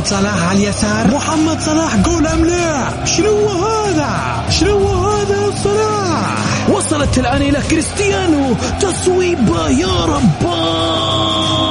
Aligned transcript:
محمد 0.00 0.08
صلاح 0.08 0.48
على 0.48 0.58
اليسار. 0.58 1.10
محمد 1.14 1.60
صلاح 1.60 1.96
جول 1.96 2.26
ام 2.26 2.44
لا 2.44 3.04
شنو 3.04 3.48
هذا؟ 3.48 4.44
شنو 4.50 4.88
هذا 4.88 5.52
صلاح؟ 5.64 6.68
وصلت 6.68 7.18
الآن 7.18 7.42
إلى 7.42 7.60
كريستيانو. 7.70 8.56
تصويبه 8.80 9.68
يا 9.68 10.04
رباه 10.04 11.69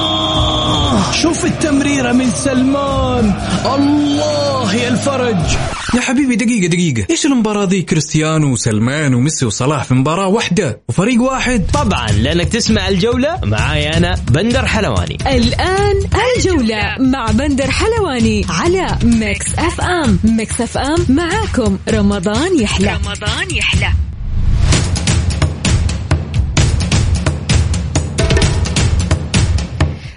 شوف 1.11 1.45
التمريرة 1.45 2.11
من 2.11 2.31
سلمان. 2.31 3.33
الله 3.65 4.75
يا 4.75 4.89
الفرج. 4.89 5.57
يا 5.95 6.01
حبيبي 6.01 6.35
دقيقة 6.35 6.67
دقيقة. 6.67 7.05
إيش 7.09 7.25
المباراة 7.25 7.65
ذي؟ 7.65 7.81
كريستيانو 7.81 8.53
وسلمان 8.53 9.13
وميسي 9.13 9.45
وصلاح 9.45 9.83
في 9.83 9.93
مباراة 9.93 10.27
واحدة 10.27 10.81
وفريق 10.89 11.21
واحد. 11.21 11.65
طبعا 11.73 12.07
لأنك 12.07 12.49
تسمع 12.49 12.87
الجولة 12.87 13.39
معاي 13.43 13.97
أنا 13.97 14.15
بندر 14.31 14.65
حلواني. 14.65 15.17
الآن 15.27 15.95
الجولة 16.37 16.95
مع 16.99 17.31
بندر 17.31 17.71
حلواني 17.71 18.45
على 18.49 18.97
ميكس 19.03 19.53
اف 19.57 19.81
ام 19.81 20.19
ميكس 20.23 20.61
اف 20.61 20.77
ام 20.77 21.05
معاكم 21.09 21.77
رمضان 21.89 22.59
يحلى. 22.59 22.97
رمضان 23.05 23.55
يحلى. 23.55 24.08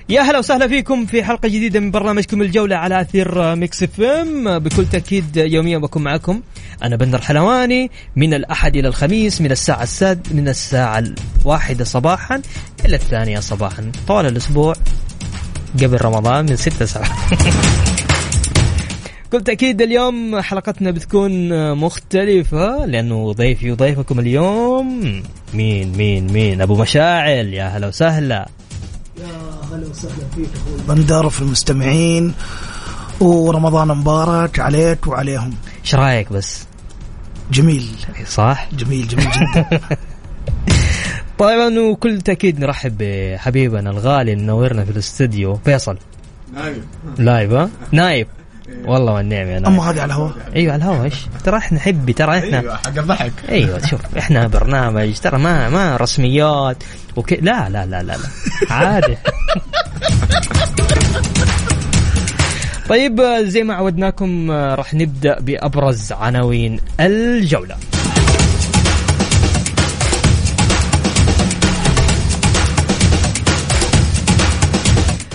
يا 0.08 0.20
هلا 0.20 0.38
وسهلا 0.38 0.68
فيكم 0.68 1.06
في 1.06 1.24
حلقة 1.24 1.48
جديدة 1.48 1.80
من 1.80 1.90
برنامجكم 1.90 2.42
الجولة 2.42 2.76
على 2.76 3.00
أثير 3.00 3.54
ميكس 3.54 3.82
إف 3.82 4.00
إم. 4.00 4.58
بكل 4.58 4.86
تأكيد 4.86 5.36
يوميا 5.36 5.78
بكون 5.78 6.02
معكم 6.02 6.42
أنا 6.82 6.96
بندر 6.96 7.20
حلواني 7.20 7.90
من 8.16 8.34
الأحد 8.34 8.76
إلى 8.76 8.88
الخميس 8.88 9.40
من 9.40 9.50
الساعة 9.50 9.82
الساد 9.82 10.26
من 10.32 10.48
الساعة 10.48 11.04
الواحدة 11.40 11.84
صباحا 11.84 12.42
إلى 12.84 12.96
الثانية 12.96 13.40
صباحا. 13.40 13.92
طوال 14.08 14.26
الأسبوع 14.26 14.74
قبل 15.82 16.02
رمضان 16.02 16.46
من 16.46 16.56
ستة 16.56 16.84
ساعات 16.84 17.10
بكل 19.32 19.44
تأكيد 19.44 19.82
اليوم 19.82 20.40
حلقتنا 20.40 20.90
بتكون 20.90 21.72
مختلفة 21.74 22.86
لأنه 22.86 23.32
ضيفي 23.32 23.70
وضيفكم 23.70 24.20
اليوم. 24.20 25.22
مين 25.54 25.92
مين 25.92 26.32
مين؟ 26.32 26.60
أبو 26.60 26.76
مشاعل. 26.76 27.54
يا 27.54 27.64
هلا 27.64 27.86
وسهلا. 27.86 28.48
بندر 30.88 31.28
في 31.28 31.40
المستمعين. 31.42 32.34
ورمضان 33.20 33.88
مبارك 33.88 34.58
عليك 34.58 35.06
وعليهم. 35.06 35.54
إيش 35.84 35.94
رأيك 35.94 36.32
بس؟ 36.32 36.66
جميل. 37.52 37.88
صح؟ 38.28 38.68
جميل 38.72 39.08
جميل 39.08 39.28
جدا. 39.30 39.80
طبعا 41.38 41.78
وكل 41.78 42.20
تأكيد 42.20 42.60
نرحب 42.60 42.96
بحبيبنا 42.98 43.90
الغالي 43.90 44.32
اللي 44.32 44.44
منورنا 44.44 44.84
في 44.84 44.90
الاستديو. 44.90 45.54
فيصل. 45.54 45.98
نايم. 46.54 46.86
لايف 47.18 47.52
ها؟ 47.52 47.70
نايب. 47.92 48.26
والله 48.84 49.12
والنعم 49.12 49.46
يا 49.46 49.58
اما 49.58 49.82
هذه 49.90 50.00
على 50.00 50.04
الهواء؟ 50.04 50.32
أيوه 50.56 50.72
على 50.72 50.82
الهوا 50.82 51.04
إيش؟ 51.04 51.14
ترى 51.44 51.56
إحنا 51.56 51.78
نحب 51.78 52.10
ترى 52.10 52.38
إحنا 52.38 52.60
أيوه 52.60 52.76
حق 52.76 52.98
الضحك. 52.98 53.32
أيوه 53.48 53.86
شوف 53.86 54.00
إحنا 54.18 54.46
برنامج 54.46 55.18
ترى 55.18 55.38
ما 55.38 55.68
ما 55.68 55.96
رسميات 55.96 56.76
وكي 57.16 57.36
لا 57.36 57.68
لا 57.68 57.86
لا 57.86 58.02
لا, 58.02 58.12
لا. 58.12 58.28
عادي. 58.70 59.16
طيب 62.88 63.22
زي 63.42 63.62
ما 63.62 63.74
عودناكم 63.74 64.50
راح 64.50 64.94
نبدأ 64.94 65.40
بأبرز 65.40 66.12
عناوين 66.12 66.80
الجولة. 67.00 67.76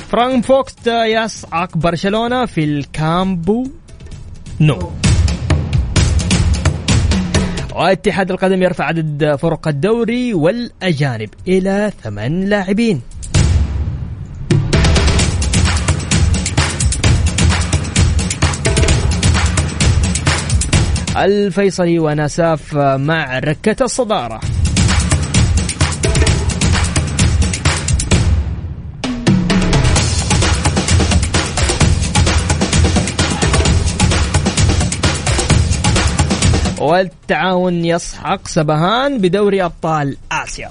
فرانكفورت 0.08 0.74
يصعق 0.88 1.78
برشلونة 1.78 2.46
في 2.46 2.64
الكامب 2.64 3.68
نو. 4.60 4.92
واتحاد 7.76 8.32
القدم 8.32 8.64
يرفع 8.64 8.86
عدد 8.86 9.36
فرق 9.36 9.68
الدوري 9.68 10.34
والأجانب 10.34 11.30
إلى 11.48 11.92
ثمان 12.04 12.44
لاعبين. 12.44 13.02
الفيصلي 21.18 22.00
ونساف 22.00 22.76
مع 22.78 23.40
ركة 23.40 23.84
الصدارة. 23.84 24.42
والتعاون 36.88 37.86
يسحق 37.86 38.48
سبهان 38.48 39.18
بدوري 39.18 39.64
أبطال 39.64 40.18
آسيا. 40.32 40.70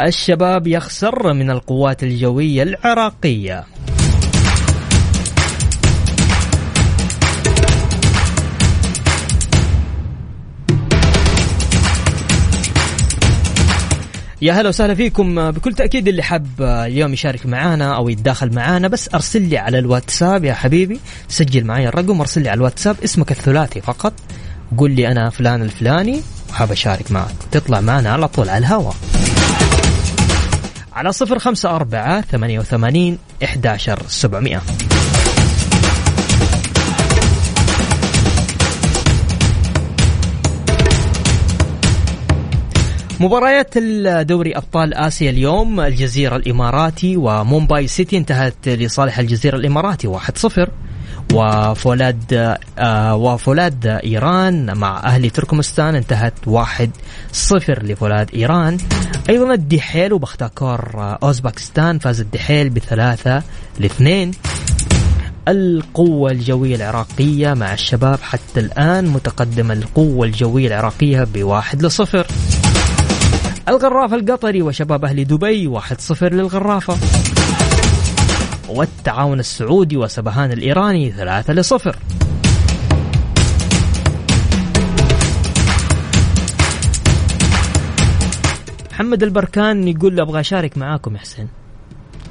الشباب 0.00 0.66
يخسر 0.66 1.32
من 1.32 1.50
القوات 1.50 2.02
الجوية 2.02 2.62
العراقية. 2.62 3.64
يا 14.44 14.52
هلا 14.52 14.68
وسهلا 14.68 14.94
فيكم. 14.94 15.50
بكل 15.50 15.74
تأكيد 15.74 16.08
اللي 16.08 16.22
حاب 16.22 16.46
اليوم 16.60 17.12
يشارك 17.12 17.46
معانا 17.46 17.96
أو 17.96 18.08
يتداخل 18.08 18.54
معانا 18.54 18.88
بس 18.88 19.14
أرسل 19.14 19.42
لي 19.42 19.58
على 19.58 19.78
الواتساب 19.78 20.44
يا 20.44 20.54
حبيبي. 20.54 21.00
سجل 21.28 21.64
معي 21.64 21.88
الرقم 21.88 22.20
أرسل 22.20 22.42
لي 22.42 22.48
على 22.48 22.58
الواتساب 22.58 22.96
اسمك 23.04 23.30
الثلاثي 23.30 23.80
فقط. 23.80 24.12
قول 24.78 24.90
لي 24.90 25.08
أنا 25.08 25.30
فلان 25.30 25.62
الفلاني 25.62 26.20
وحاب 26.50 26.72
أشارك 26.72 27.12
معك. 27.12 27.34
تطلع 27.50 27.80
معنا 27.80 28.10
على 28.12 28.28
طول 28.28 28.48
على 28.48 28.58
الهواء. 28.58 28.94
على 30.92 31.12
صفر 31.12 31.38
خمسة 31.38 31.76
أربعة 31.76 32.20
ثمانية 32.20 32.58
وثمانين 32.58 33.18
إحداشر 33.44 34.02
سبعمائة 34.08 34.62
مباريات 43.20 43.74
الدوري 43.76 44.56
أبطال 44.56 44.94
آسيا 44.94 45.30
اليوم 45.30 45.80
الجزيرة 45.80 46.36
الإماراتي 46.36 47.16
ومومباي 47.16 47.86
سيتي 47.86 48.16
انتهت 48.16 48.68
لصالح 48.68 49.18
الجزيرة 49.18 49.56
الإماراتي 49.56 50.08
1-0 50.08 50.68
وفولاد 51.34 52.56
آه 52.78 53.16
وفولاد 53.16 53.86
إيران 53.86 54.76
مع 54.76 54.98
أهلي 55.04 55.30
تركمستان 55.30 55.94
انتهت 55.94 56.34
1-0 56.46 57.68
لفولاد 57.68 58.30
إيران. 58.34 58.78
أيضا 59.28 59.54
الدحيل 59.54 60.12
وبختاكور 60.12 60.90
آه، 60.94 61.18
أوزبكستان 61.22 61.98
فاز 61.98 62.20
الدحيل 62.20 62.70
بثلاثة 62.70 63.42
لاثنين. 63.78 64.30
القوة 65.48 66.30
الجوية 66.30 66.76
العراقية 66.76 67.54
مع 67.54 67.72
الشباب 67.72 68.18
حتى 68.22 68.60
الآن 68.60 69.08
متقدمة 69.08 69.74
القوة 69.74 70.26
الجوية 70.26 70.66
العراقية 70.66 71.26
بواحد 71.34 71.82
لصفر. 71.82 72.26
الغراف 73.68 74.14
القطري 74.14 74.62
وشباب 74.62 75.04
أهل 75.04 75.24
دبي 75.24 75.80
1-0 75.80 76.22
للغرافة. 76.22 76.96
والتعاون 78.68 79.40
السعودي 79.40 79.96
وسبهان 79.96 80.52
الإيراني 80.52 81.10
3 81.10 81.52
لصفر. 81.52 81.96
محمد 88.92 89.22
البركان 89.22 89.88
يقول 89.88 90.20
أبغى 90.20 90.40
أشارك 90.40 90.78
معاكم 90.78 91.14
يا 91.14 91.20
حسين. 91.20 91.48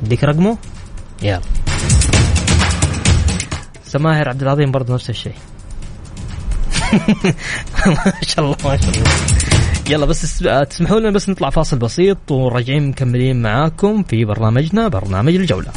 اديك 0.04 0.24
رقمه؟ 0.24 0.58
يلا. 1.22 1.42
سماهر 3.86 4.30
عبد 4.30 4.42
العظيم 4.42 4.72
برضه 4.72 4.94
نفس 4.94 5.10
الشيء. 5.10 5.36
ما 7.86 8.14
شاء 8.22 8.46
الله 8.46 8.58
ما 8.66 8.78
شاء 8.78 8.90
الله. 8.90 9.53
يلا 9.90 10.06
بس 10.06 10.24
اس- 10.24 10.70
تسمحوا 10.70 11.00
لنا 11.00 11.12
بس 11.12 11.30
نطلع 11.30 11.50
فاصل 11.50 11.78
بسيط 11.78 12.32
وراجعين 12.32 12.90
مكملين 12.90 13.42
معاكم 13.42 14.04
في 14.04 14.26
برنامجنا 14.26 14.88
برنامج 14.88 15.36
الجولة. 15.36 15.72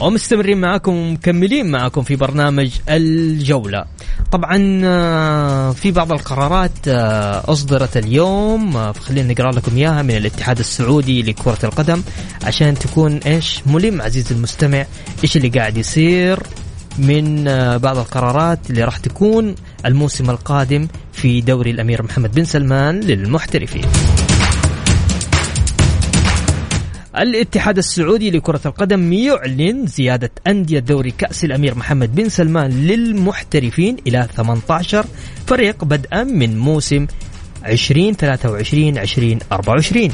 ومستمرين 0.00 0.60
معاكم 0.60 0.92
ومكملين 0.92 1.70
معاكم 1.70 2.02
في 2.02 2.16
برنامج 2.16 2.70
الجولة. 2.88 3.84
طبعا 4.32 4.80
آه، 4.84 5.72
في 5.72 5.90
بعض 5.90 6.12
القرارات 6.12 6.88
آه، 6.88 7.52
أصدرت 7.52 7.96
اليوم. 7.96 8.76
آه، 8.76 8.92
خلينا 8.92 9.32
نقرأ 9.32 9.52
لكم 9.52 9.76
إياها 9.76 10.02
من 10.02 10.16
الاتحاد 10.16 10.58
السعودي 10.58 11.22
لكرة 11.22 11.58
القدم 11.64 12.02
عشان 12.44 12.74
تكون 12.74 13.16
إيش؟ 13.16 13.60
ملم 13.66 14.02
عزيزي 14.02 14.34
المستمع 14.34 14.86
إيش 15.24 15.36
اللي 15.36 15.48
قاعد 15.48 15.76
يصير 15.76 16.38
من 16.98 17.44
بعض 17.78 17.98
القرارات 17.98 18.70
اللي 18.70 18.84
راح 18.84 18.96
تكون 18.96 19.54
الموسم 19.86 20.30
القادم 20.30 20.88
في 21.12 21.40
دوري 21.40 21.70
الأمير 21.70 22.02
محمد 22.02 22.34
بن 22.34 22.44
سلمان 22.44 23.00
للمحترفين. 23.00 23.84
الاتحاد 27.18 27.78
السعودي 27.78 28.30
لكرة 28.30 28.60
القدم 28.66 29.12
يعلن 29.12 29.86
زيادة 29.86 30.30
أندية 30.46 30.78
دوري 30.78 31.10
كأس 31.10 31.44
الأمير 31.44 31.74
محمد 31.74 32.14
بن 32.14 32.28
سلمان 32.28 32.70
للمحترفين 32.70 33.96
إلى 34.06 34.28
18 34.36 35.06
فريق 35.46 35.84
بدءا 35.84 36.24
من 36.24 36.58
موسم 36.58 37.06
2023 37.66 38.98
2024 38.98 40.10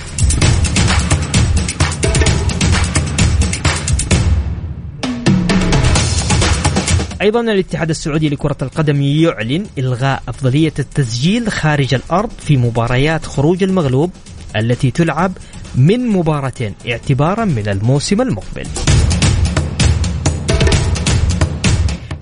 أيضا 7.23 7.41
الاتحاد 7.41 7.91
السعودي 7.91 8.29
لكرة 8.29 8.57
القدم 8.63 9.03
يعلن 9.03 9.67
إلغاء 9.79 10.23
أفضلية 10.29 10.73
التسجيل 10.79 11.53
خارج 11.53 11.95
الأرض 11.95 12.31
في 12.39 12.57
مباريات 12.57 13.27
خروج 13.27 13.63
المغلوب 13.63 14.11
التي 14.57 14.91
تلعب 14.91 15.33
من 15.76 16.06
مباراتين 16.06 16.75
اعتبارا 16.88 17.44
من 17.44 17.69
الموسم 17.69 18.20
المقبل. 18.20 18.67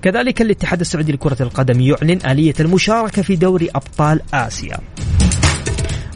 كذلك 0.01 0.41
الاتحاد 0.41 0.79
السعودي 0.79 1.11
لكرة 1.11 1.43
القدم 1.43 1.81
يعلن 1.81 2.19
آلية 2.25 2.53
المشاركة 2.59 3.21
في 3.21 3.35
دوري 3.35 3.69
أبطال 3.75 4.21
آسيا. 4.33 4.77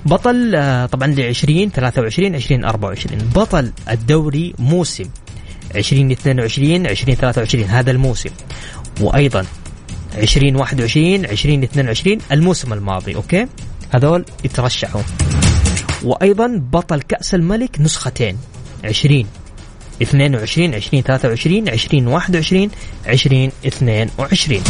بطل 0.06 0.56
آه، 0.56 0.86
طبعا 0.86 1.08
ل 1.08 1.22
20 1.22 1.70
23 1.70 2.36
20 2.36 2.66
24 2.66 3.18
بطل 3.36 3.72
الدوري 3.90 4.54
موسم 4.60 5.06
2022 5.76 6.86
2023 6.86 7.64
هذا 7.64 7.92
الموسم 7.92 8.30
وأيضا 9.02 9.46
2021 10.18 11.26
2022 11.26 12.18
الموسم 12.32 12.74
الماضي 12.74 13.16
أوكي 13.16 13.48
هذول 13.94 14.26
يترشحوا 14.46 15.02
وأيضا 16.04 16.62
بطل 16.74 17.02
كأس 17.02 17.36
الملك 17.36 17.82
نسختين. 17.82 18.38
20 18.84 19.26
22 20.02 20.76
20 20.76 21.04
23 21.04 21.70
20 21.70 22.08
21 22.08 22.70
20 23.08 23.52
22 23.66 24.64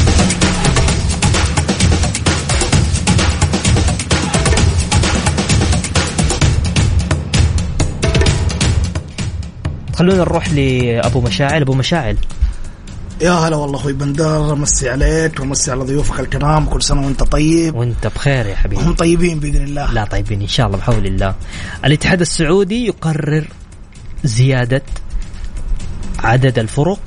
خلونا 9.99 10.17
نروح 10.17 10.53
لأبو 10.53 11.21
مشاعل. 11.21 11.61
أبو 11.61 11.73
مشاعل. 11.73 12.17
يا 13.21 13.31
هلا 13.31 13.55
والله 13.55 13.77
أخوي 13.77 13.93
بندر 13.93 14.55
مسي 14.55 14.89
عليك 14.89 15.39
ومسي 15.39 15.71
على 15.71 15.83
ضيوفك 15.83 16.19
الكرام 16.19 16.65
كل 16.65 16.83
سنة 16.83 17.05
وانت 17.05 17.23
طيب. 17.23 17.75
وانت 17.75 18.07
بخير 18.07 18.45
يا 18.45 18.55
حبيبي. 18.55 18.81
هم 18.81 18.93
طيبين 18.93 19.39
بإذن 19.39 19.63
الله. 19.63 19.93
لا 19.93 20.05
طيبين 20.05 20.41
إن 20.41 20.47
شاء 20.47 20.67
الله 20.67 20.77
بحول 20.77 21.05
الله. 21.05 21.35
الاتحاد 21.85 22.21
السعودي 22.21 22.85
يقرر 22.85 23.47
زيادة 24.23 24.81
عدد 26.19 26.59
الفرق 26.59 26.99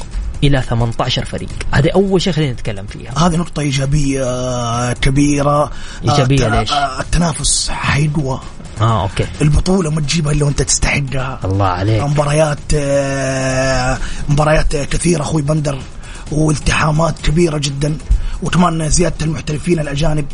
إلى 0.45 0.63
18 0.63 1.25
فريق. 1.25 1.49
هذه 1.73 1.91
أول 1.95 2.23
شيء 2.23 2.33
خلينا 2.33 2.53
نتكلم 2.53 2.87
فيها. 2.87 3.27
هذه 3.27 3.37
نقطة 3.37 3.61
إيجابية 3.61 4.93
كبيرة. 4.93 5.71
إيجابية 6.09 6.47
آه، 6.47 6.61
ليش؟ 6.61 6.73
التنافس 7.01 7.71
حيقوى. 7.71 8.41
آه 8.81 9.03
أوكي. 9.03 9.27
البطولة 9.43 9.91
ما 9.91 10.01
تجيبها 10.01 10.33
إلا 10.33 10.45
وأنت 10.45 10.63
تستحقها. 10.63 11.41
الله 11.45 11.67
عليك. 11.67 12.03
مباريات 12.03 12.59
آه، 12.75 13.99
مباريات 14.29 14.77
كثيرة 14.77 15.23
أخوي 15.23 15.43
بندر. 15.43 15.79
والتحامات 16.33 17.19
كبيرة 17.19 17.59
جدا. 17.59 17.99
وكمان 18.43 18.89
زيادة 18.89 19.15
المحترفين 19.23 19.81
الأجانب. 19.81 20.27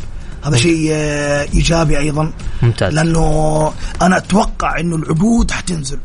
هذا 0.43 0.57
شيء 0.57 0.89
آه، 0.91 1.47
إيجابي 1.53 1.97
أيضا. 1.97 2.33
ممتاز. 2.61 2.93
لأنه 2.93 3.73
أنا 4.01 4.17
أتوقع 4.17 4.79
أنه 4.79 4.95
العقود 4.95 5.51
حتنزل. 5.51 5.99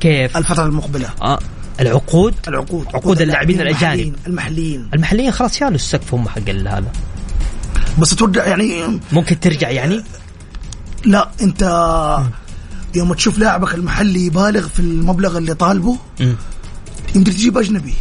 كيف؟ 0.00 0.36
الفترة 0.36 0.66
المقبلة. 0.66 1.08
آه 1.22 1.38
العقود؟ 1.80 2.34
العقود. 2.48 2.86
عقود 2.94 3.20
اللاعبين 3.20 3.60
الأجانب. 3.60 4.14
المحليين, 4.26 4.90
المحليين 4.94 5.30
خلاص 5.30 5.56
شالوا 5.56 5.74
السقف 5.74 6.14
هم 6.14 6.28
حق 6.28 6.48
هذا. 6.48 6.92
بس 7.98 8.12
أتوقع 8.12 8.46
يعني 8.46 9.00
ممكن 9.12 9.40
ترجع 9.40 9.70
يعني؟ 9.70 10.04
لا 11.04 11.28
أنت 11.42 11.62
يوم 12.94 13.12
تشوف 13.12 13.38
لاعبك 13.38 13.74
المحلي 13.74 14.26
يبالغ 14.26 14.68
في 14.68 14.80
المبلغ 14.80 15.38
اللي 15.38 15.54
طالبه. 15.54 15.96
يمكن 17.14 17.32
تجيب 17.32 17.58
أجنبي. 17.58 17.94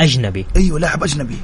أجنبي. 0.00 0.46
أيوه 0.56 0.80
لاعب 0.80 1.02
أجنبي. 1.02 1.36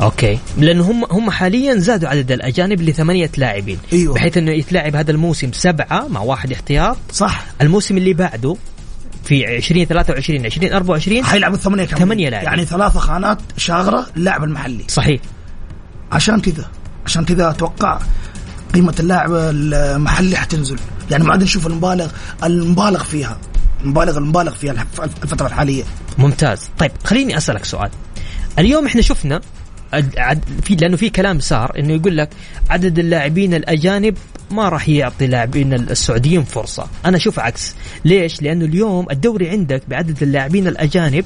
أوكي. 0.00 0.38
لأنه 0.58 0.90
هم 0.90 1.04
هم 1.10 1.30
حاليا 1.30 1.76
زادوا 1.76 2.08
عدد 2.08 2.32
الأجانب 2.32 2.82
لثمانية 2.82 3.30
لاعبين. 3.36 3.78
أيوة. 3.92 4.14
بحيث 4.14 4.36
إنه 4.36 4.50
يتلعب 4.50 4.96
هذا 4.96 5.10
الموسم 5.10 5.52
سبعة 5.52 6.08
مع 6.08 6.20
واحد 6.20 6.52
احتياط. 6.52 6.96
صح. 7.12 7.44
الموسم 7.60 7.96
اللي 7.96 8.14
بعده 8.14 8.56
في 9.24 9.56
2023 9.56 10.46
2024 10.46 11.24
حيلعبوا 11.24 11.56
ثمانية 11.56 11.84
كاملين. 11.84 12.04
ثمانية 12.06 12.28
لاعبين. 12.28 12.48
يعني 12.48 12.64
ثلاثة 12.64 13.00
خانات 13.00 13.38
شاغرة 13.56 14.06
اللاعب 14.16 14.44
المحلي. 14.44 14.84
صحيح. 14.88 15.20
عشان 16.12 16.40
كذا 16.40 16.64
عشان 17.06 17.24
كذا 17.24 17.50
أتوقع 17.50 17.98
قيمة 18.74 18.94
اللاعب 19.00 19.30
المحلي 19.32 20.36
حتنزل. 20.36 20.78
يعني 21.10 21.24
ما 21.24 21.32
عاد 21.32 21.42
نشوف 21.42 21.66
المبالغ 21.66 22.10
المبالغ 22.44 23.04
فيها. 23.04 23.38
المبالغ 23.84 24.18
المبالغ 24.18 24.54
فيها 24.54 24.72
الح- 24.72 24.84
الفترة 25.22 25.46
الحالية 25.46 25.84
ممتاز 26.18 26.68
طيب 26.78 26.90
خليني 27.04 27.36
أسألك 27.36 27.64
سؤال 27.64 27.90
اليوم 28.58 28.86
إحنا 28.86 29.02
شفنا 29.02 29.40
في 30.62 30.74
لأنه 30.74 30.96
في 30.96 31.10
كلام 31.10 31.40
صار 31.40 31.72
إنه 31.78 31.92
يقول 31.92 32.16
لك 32.16 32.28
عدد 32.70 32.98
اللاعبين 32.98 33.54
الأجانب 33.54 34.16
ما 34.50 34.68
راح 34.68 34.88
يعطي 34.88 35.26
لاعبين 35.26 35.72
السعوديين 35.74 36.44
فرصة، 36.44 36.86
أنا 37.06 37.16
أشوف 37.16 37.38
عكس، 37.38 37.74
ليش؟ 38.04 38.42
لأنه 38.42 38.64
اليوم 38.64 39.06
الدوري 39.10 39.48
عندك 39.50 39.82
بعدد 39.88 40.22
اللاعبين 40.22 40.66
الأجانب 40.66 41.24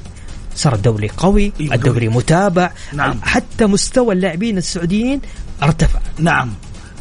صار 0.56 0.74
الدوري 0.74 1.08
قوي، 1.16 1.52
الدوري. 1.60 2.08
متابع، 2.08 2.70
نعم. 2.92 3.20
حتى 3.22 3.66
مستوى 3.66 4.14
اللاعبين 4.14 4.58
السعوديين 4.58 5.20
ارتفع. 5.62 5.98
نعم 6.18 6.50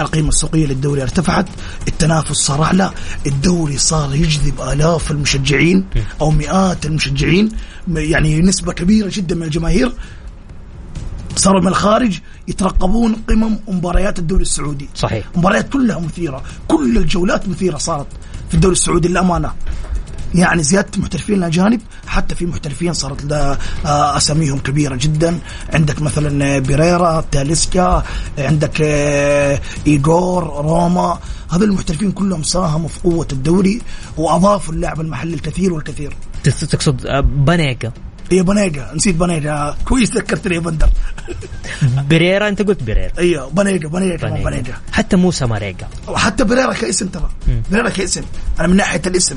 القيمة 0.02 0.30
السوقية 0.30 0.66
للدوري 0.66 1.02
ارتفعت 1.02 1.46
التنافس 1.88 2.36
صار 2.36 2.64
أعلى 2.64 2.92
الدوري 3.28 3.78
صار 3.78 4.16
يجذب 4.16 4.62
آلاف 4.62 5.12
المشجعين 5.12 5.86
أو 6.22 6.32
مئات 6.32 6.86
المشجعين 6.86 7.50
يعني 7.88 8.42
نسبة 8.42 8.74
كبيرة 8.74 9.12
جدا 9.14 9.36
من 9.36 9.44
الجماهير 9.44 9.92
صاروا 11.36 11.62
من 11.62 11.68
الخارج 11.68 12.20
يترقبون 12.48 13.16
قمم 13.30 13.60
ومباريات 13.68 14.20
الدوري 14.20 14.42
السعودي. 14.42 14.90
صحيح. 14.96 15.26
مباريات 15.36 15.70
كلها 15.70 16.00
مثيرة 16.00 16.44
كل 16.68 16.98
الجولات 16.98 17.50
مثيرة 17.50 17.78
صارت 17.78 18.08
في 18.50 18.56
الدوري 18.56 18.74
السعودي 18.74 19.08
للأمانة. 19.08 19.52
يعني 20.36 20.64
زيادة 20.64 20.88
المحترفين 20.96 21.36
الأجانب 21.36 21.82
حتى 22.08 22.36
في 22.36 22.46
محترفين 22.46 22.94
صارت 22.94 23.26
لها 23.26 23.58
آه، 23.86 24.18
أساميهم 24.18 24.60
كبيرة 24.60 24.96
جدا. 24.96 25.40
عندك 25.74 26.02
مثلا 26.02 26.60
بيريرا 26.60 27.24
تاليسكا 27.32 28.04
عندك 28.38 28.82
آه، 28.82 29.60
إيغور 29.88 30.44
روما. 30.66 31.20
هذول 31.52 31.64
المحترفين 31.70 32.12
كلهم 32.12 32.44
ساهموا 32.44 32.90
في 32.90 33.00
قوة 33.00 33.28
الدوري 33.32 33.82
وأضافوا 34.18 34.74
اللاعب 34.74 35.02
المحلي 35.02 35.34
الكثير 35.34 35.74
والكثير. 35.74 36.16
تقصد 36.44 37.06
آه، 37.06 37.20
بانيجا 37.20 37.92
يا 38.32 38.42
بنيجا 38.42 38.92
نسيت 38.96 39.16
بنيجا 39.16 39.76
كويس 39.88 40.12
ذكرتني 40.18 40.56
يا 40.56 40.60
بندر. 40.60 40.90
بريرا 42.10 42.48
أنت 42.48 42.62
قلت 42.62 42.84
بريرا 42.84 43.12
أيوه 43.18 43.50
بنيجا 43.50 43.88
بنيجا 43.88 44.16
بانيجا. 44.30 44.50
بنيجا 44.50 44.74
حتى 44.92 45.16
موسى 45.16 45.46
ماريجا 45.46 45.88
وحتى 46.08 46.44
بريرا 46.44 46.74
كاسم 46.74 47.08
ترى. 47.08 47.30
بريرا 47.72 47.90
كاسم. 47.90 48.22
أنا 48.60 48.68
من 48.68 48.76
ناحية 48.76 49.02
الاسم. 49.08 49.36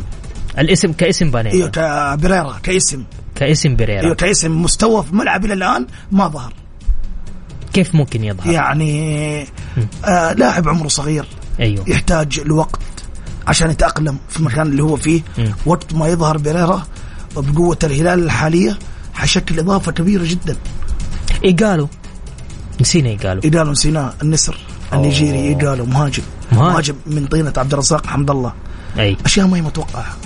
الاسم 0.58 0.92
كاسم 0.92 1.30
بانيجا 1.30 1.56
إيوه 1.56 1.68
كبريرا 2.16 2.58
كاسم. 2.62 3.04
كاسم 3.34 3.76
بريرا 3.76 4.02
إيوه 4.02 4.14
كاسم. 4.14 4.62
مستوى 4.62 5.02
في 5.02 5.10
الملعب 5.10 5.44
إلى 5.44 5.54
الآن 5.54 5.86
ما 6.12 6.28
ظهر. 6.28 6.52
كيف 7.72 7.94
ممكن 7.94 8.24
يظهر؟ 8.24 8.50
يعني 8.52 9.46
آه 10.04 10.32
لاعب 10.32 10.68
عمره 10.68 10.88
صغير. 10.88 11.26
أيوه. 11.60 11.84
يحتاج 11.88 12.40
لوقت 12.40 12.80
عشان 13.46 13.70
يتأقلم 13.70 14.18
في 14.28 14.40
المكان 14.40 14.66
اللي 14.66 14.82
هو 14.82 14.96
فيه. 14.96 15.22
مم. 15.38 15.52
وقت 15.66 15.94
ما 15.94 16.08
يظهر 16.08 16.38
بريرا 16.38 16.82
بقوة 17.36 17.78
الهلال 17.84 18.24
الحالية 18.24 18.78
حيشكل 19.14 19.58
إضافة 19.58 19.92
كبيرة 19.92 20.24
جدا. 20.24 20.56
إيجالو. 21.44 21.88
نسينا 22.80 23.08
إيجالو. 23.08 23.40
ايدالو 23.44 23.70
نسيناه 23.70 24.12
النسر 24.22 24.58
النيجيري. 24.92 25.54
مهاجم. 25.54 25.90
مهاجم. 25.90 26.22
مهاجم 26.52 26.94
من 27.06 27.26
طينة 27.26 27.52
عبد 27.56 27.72
الرزاق 27.72 28.06
حمد 28.06 28.30
الله. 28.30 28.52
أي. 28.98 29.16
أشياء 29.24 29.46
ما 29.46 29.56
هي 29.56 29.62
متوقعة. 29.62 30.16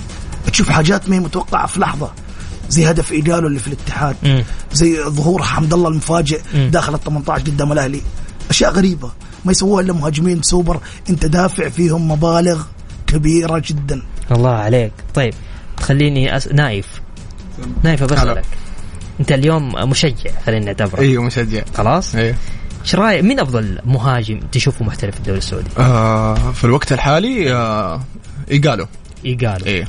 تشوف 0.51 0.69
حاجات 0.69 1.09
ما 1.09 1.15
هي 1.15 1.19
متوقعة 1.19 1.67
في 1.67 1.79
لحظة. 1.79 2.11
زي 2.69 2.89
هدف 2.89 3.11
ايجالو 3.11 3.47
اللي 3.47 3.59
في 3.59 3.67
الاتحاد. 3.67 4.15
مم. 4.23 4.43
زي 4.73 5.03
ظهور 5.03 5.43
حمد 5.43 5.73
الله 5.73 5.89
المفاجئ 5.89 6.41
مم. 6.53 6.69
داخل 6.69 6.95
ال 6.95 7.03
18 7.03 7.43
قدام 7.43 7.71
الأهلي. 7.71 8.01
أشياء 8.49 8.71
غريبة. 8.71 9.11
ما 9.45 9.51
يسووها 9.51 9.81
إلا 9.83 9.93
مهاجمين. 9.93 10.41
سوبر 10.41 10.79
أنت 11.09 11.25
دافع 11.25 11.69
فيهم 11.69 12.11
مبالغ 12.11 12.63
كبيرة 13.07 13.61
جدا. 13.65 14.01
الله 14.31 14.49
عليك. 14.49 14.91
طيب 15.13 15.33
تخليني 15.77 16.37
أس... 16.37 16.47
نايف. 16.47 16.87
نايف 17.83 18.03
بسألك 18.03 18.45
أنت 19.19 19.31
اليوم 19.31 19.89
مشجع 19.89 20.31
خلينا 20.45 20.65
نعتبره. 20.65 20.99
أيوه 20.99 21.23
مشجع. 21.23 21.63
خلاص؟ 21.77 22.15
أيوه 22.15 22.35
إيش 22.83 22.95
رايك 22.95 23.23
مين 23.23 23.39
أفضل 23.39 23.79
مهاجم 23.85 24.39
تشوفه 24.51 24.85
محترف 24.85 25.13
في 25.13 25.19
الدوري 25.19 25.37
السعودي؟ 25.37 25.69
آه 25.77 26.35
في 26.51 26.63
الوقت 26.63 26.91
الحالي 26.91 27.53
آه 27.53 28.01
يقالوا 28.51 28.85
يقالوا 29.23 29.67
إيه. 29.67 29.87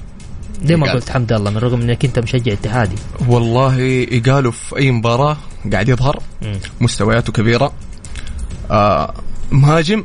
ليه 0.63 0.77
ما. 0.77 0.93
قلت 0.93 1.11
حمد 1.11 1.33
الله 1.33 1.51
من 1.51 1.57
رغم 1.57 1.81
إنك 1.81 2.05
أنت 2.05 2.19
مشجع 2.19 2.53
اتحادي 2.53 2.95
والله 3.29 3.81
يقالوا 3.81 4.53
في 4.53 4.77
أي 4.77 4.91
مباراة 4.91 5.37
قاعد 5.73 5.89
يظهر. 5.89 6.23
مستوياته 6.81 7.33
كبيرة 7.33 7.73
آه 8.71 9.15
مهاجم 9.53 10.05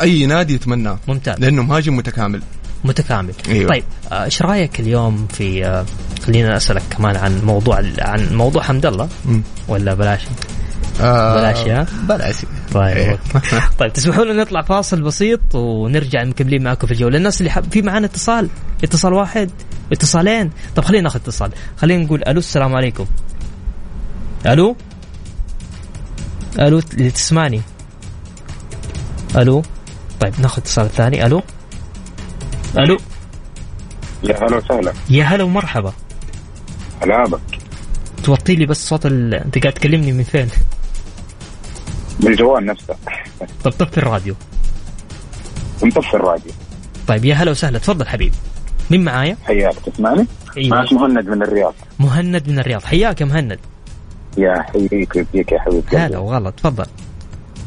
أي 0.00 0.26
نادي 0.26 0.54
يتمناه 0.54 0.98
ممتاز 1.08 1.38
لأنه 1.40 1.62
مهاجم 1.62 1.96
متكامل 1.96 2.42
متكامل 2.84 3.34
أيوة. 3.48 3.68
طيب 3.68 3.84
آه، 4.12 4.24
إيش 4.24 4.42
رأيك 4.42 4.80
اليوم 4.80 5.26
في 5.26 5.66
آه، 5.66 5.84
خلينا 6.26 6.56
أسألك 6.56 6.82
كمان 6.90 7.16
عن 7.16 7.40
موضوع 7.44 7.82
عن 7.98 8.36
موضوع 8.36 8.62
حمد 8.62 8.86
الله. 8.86 9.08
ولا 9.68 9.94
بلاش 9.94 10.20
آه 11.00 11.34
بلاش 11.34 11.66
يا 11.66 11.86
بلاش. 12.08 12.36
طيب 12.72 12.96
إيه. 12.96 13.18
طيب 13.78 13.92
تسمحوا 13.92 14.24
لنا 14.24 14.42
نطلع 14.42 14.62
فاصل 14.62 15.02
بسيط 15.02 15.54
ونرجع 15.54 16.24
مكملين 16.24 16.62
معكم 16.62 16.86
في 16.86 16.92
الجوله 16.92 17.16
الناس 17.16 17.40
اللي 17.40 17.50
حب 17.50 17.72
في 17.72 17.82
معانا 17.82 18.06
اتصال 18.06 18.48
اتصال 18.84 19.12
واحد 19.12 19.50
اتصالين. 19.92 20.50
طب 20.76 20.84
خلينا 20.84 21.02
ناخذ 21.02 21.20
اتصال. 21.20 21.50
خلينا 21.76 22.04
نقول 22.04 22.22
ألو 22.28 22.38
السلام 22.38 22.74
عليكم. 22.74 23.06
ألو؟ 24.46 24.76
ألو 26.58 26.80
اللي 26.94 27.10
تسمعني؟ 27.10 27.62
ألو؟ 29.36 29.62
طيب 30.20 30.34
ناخذ 30.40 30.58
اتصال 30.62 30.90
ثاني. 30.90 31.26
ألو؟ 31.26 31.42
ألو؟ 32.78 32.98
يا 34.22 34.46
هلا 34.46 34.56
وسهلا. 34.56 34.92
يا 35.10 35.24
هلا 35.24 35.44
ومرحبا. 35.44 35.92
هلا 37.02 37.24
بك. 37.24 37.40
توطي 38.24 38.54
لي 38.54 38.66
بس 38.66 38.88
صوت 38.88 39.06
ال... 39.06 39.34
أنت 39.34 39.58
قاعد 39.58 39.74
تكلمني 39.74 40.12
من 40.12 40.22
فين؟ 40.22 40.48
بالجوال 42.20 42.66
نفسه. 42.66 42.94
طب 43.64 43.70
طفي 43.70 43.98
الراديو. 43.98 44.34
مطفي 45.82 46.14
الراديو. 46.14 46.52
طيب 47.08 47.24
يا 47.24 47.34
هلا 47.34 47.50
وسهلا. 47.50 47.78
تفضل 47.78 48.06
حبيبي 48.06 48.36
مين 48.90 49.04
معايا؟ 49.04 49.36
حياك 49.44 49.74
تسمعني؟ 49.74 50.26
أيوه 50.56 50.76
معك 50.76 50.92
مهند 50.92 51.28
من 51.28 51.42
الرياض. 51.42 51.74
مهند 51.98 52.48
من 52.48 52.58
الرياض. 52.58 52.82
حياك 52.82 53.20
يا 53.20 53.26
مهند. 53.26 53.58
يا 54.38 54.62
حييك 54.62 55.16
ويبقيك 55.16 55.52
يا 55.52 55.58
حبيب 55.58 55.82
هلا. 55.92 56.18
وغلا 56.18 56.50
تفضل. 56.50 56.86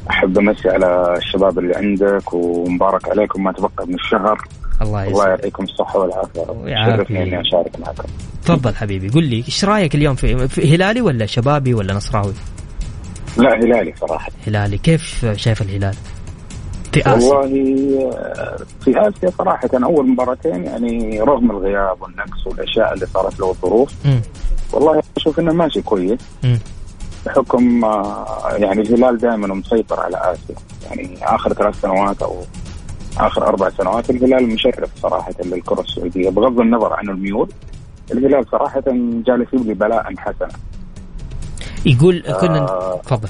أحب 0.10 0.38
أمسي 0.38 0.70
على 0.70 1.18
الشباب 1.18 1.60
اللي 1.60 1.76
عندك 1.76 2.34
ومبارك 2.34 3.10
عليكم 3.10 3.44
ما 3.44 3.52
تبقى 3.52 3.88
من 3.88 3.94
الشهر. 3.94 4.48
الله 4.82 5.04
الله 5.04 5.24
يسعدك 5.24 5.30
يعطيكم 5.30 5.64
الصحة 5.64 6.00
والعافية. 6.00 6.46
شرفني 6.86 7.24
إني 7.24 7.42
أشارك 7.42 7.80
معكم. 7.80 8.10
تفضل 8.46 8.76
حبيبي. 8.76 9.10
قل 9.10 9.24
لي 9.24 9.36
إيش 9.36 9.66
رأيك 9.66 9.96
اليوم 9.96 10.16
في, 10.16 10.48
في 10.48 10.76
هلالي 10.76 11.02
ولا 11.02 11.26
شبابي 11.26 11.74
ولا 11.74 11.94
نصراوي؟ 11.94 12.34
لا 13.38 13.54
هلالي 13.56 13.94
صراحة. 14.02 14.32
هلالي. 14.48 14.78
كيف 14.78 15.26
شايف 15.36 15.62
الهلال؟ 15.62 15.96
في 16.94 17.00
اسيا 17.00 17.34
والله 17.34 18.12
آه، 18.14 18.58
في 18.82 19.08
آسيا 19.08 19.30
صراحة 19.38 19.70
أول 19.74 20.10
مباراتين 20.10 20.64
يعني 20.64 21.22
رغم 21.22 21.52
الغياب 21.52 22.02
والنقص 22.02 22.48
والأشياء 22.48 22.94
اللي 22.94 23.06
صارت 23.06 23.40
له 23.40 23.50
الظروف. 23.50 23.94
والله 24.74 25.04
أشوف 25.18 25.40
إنه 25.40 25.54
ماشي 25.54 25.82
كويس. 25.82 26.20
بحكم 27.26 27.86
آه، 27.86 28.56
يعني 28.58 28.82
الهلال 28.82 29.18
دائما 29.18 29.54
مسيطر 29.54 30.00
على 30.00 30.18
آسيا. 30.18 30.56
يعني 30.86 31.18
آخر 31.22 31.54
ثلاث 31.54 31.82
سنوات 31.82 32.22
أو 32.22 32.36
آخر 33.18 33.48
أربع 33.48 33.70
سنوات 33.70 34.10
الهلال 34.10 34.48
مشرف 34.48 34.90
صراحة 35.02 35.34
للكرة 35.46 35.82
السعودية 35.82 36.30
بغض 36.30 36.60
النظر 36.60 36.94
عن 36.94 37.10
الميول. 37.10 37.50
الهلال 38.12 38.46
صراحة 38.52 38.84
جالس 39.28 39.54
يبني 39.54 39.74
بلاء 39.74 40.14
حسنا. 40.18 40.50
يقول 41.86 42.24
كنا 42.42 42.60
آه. 42.60 43.02
تفضل. 43.06 43.30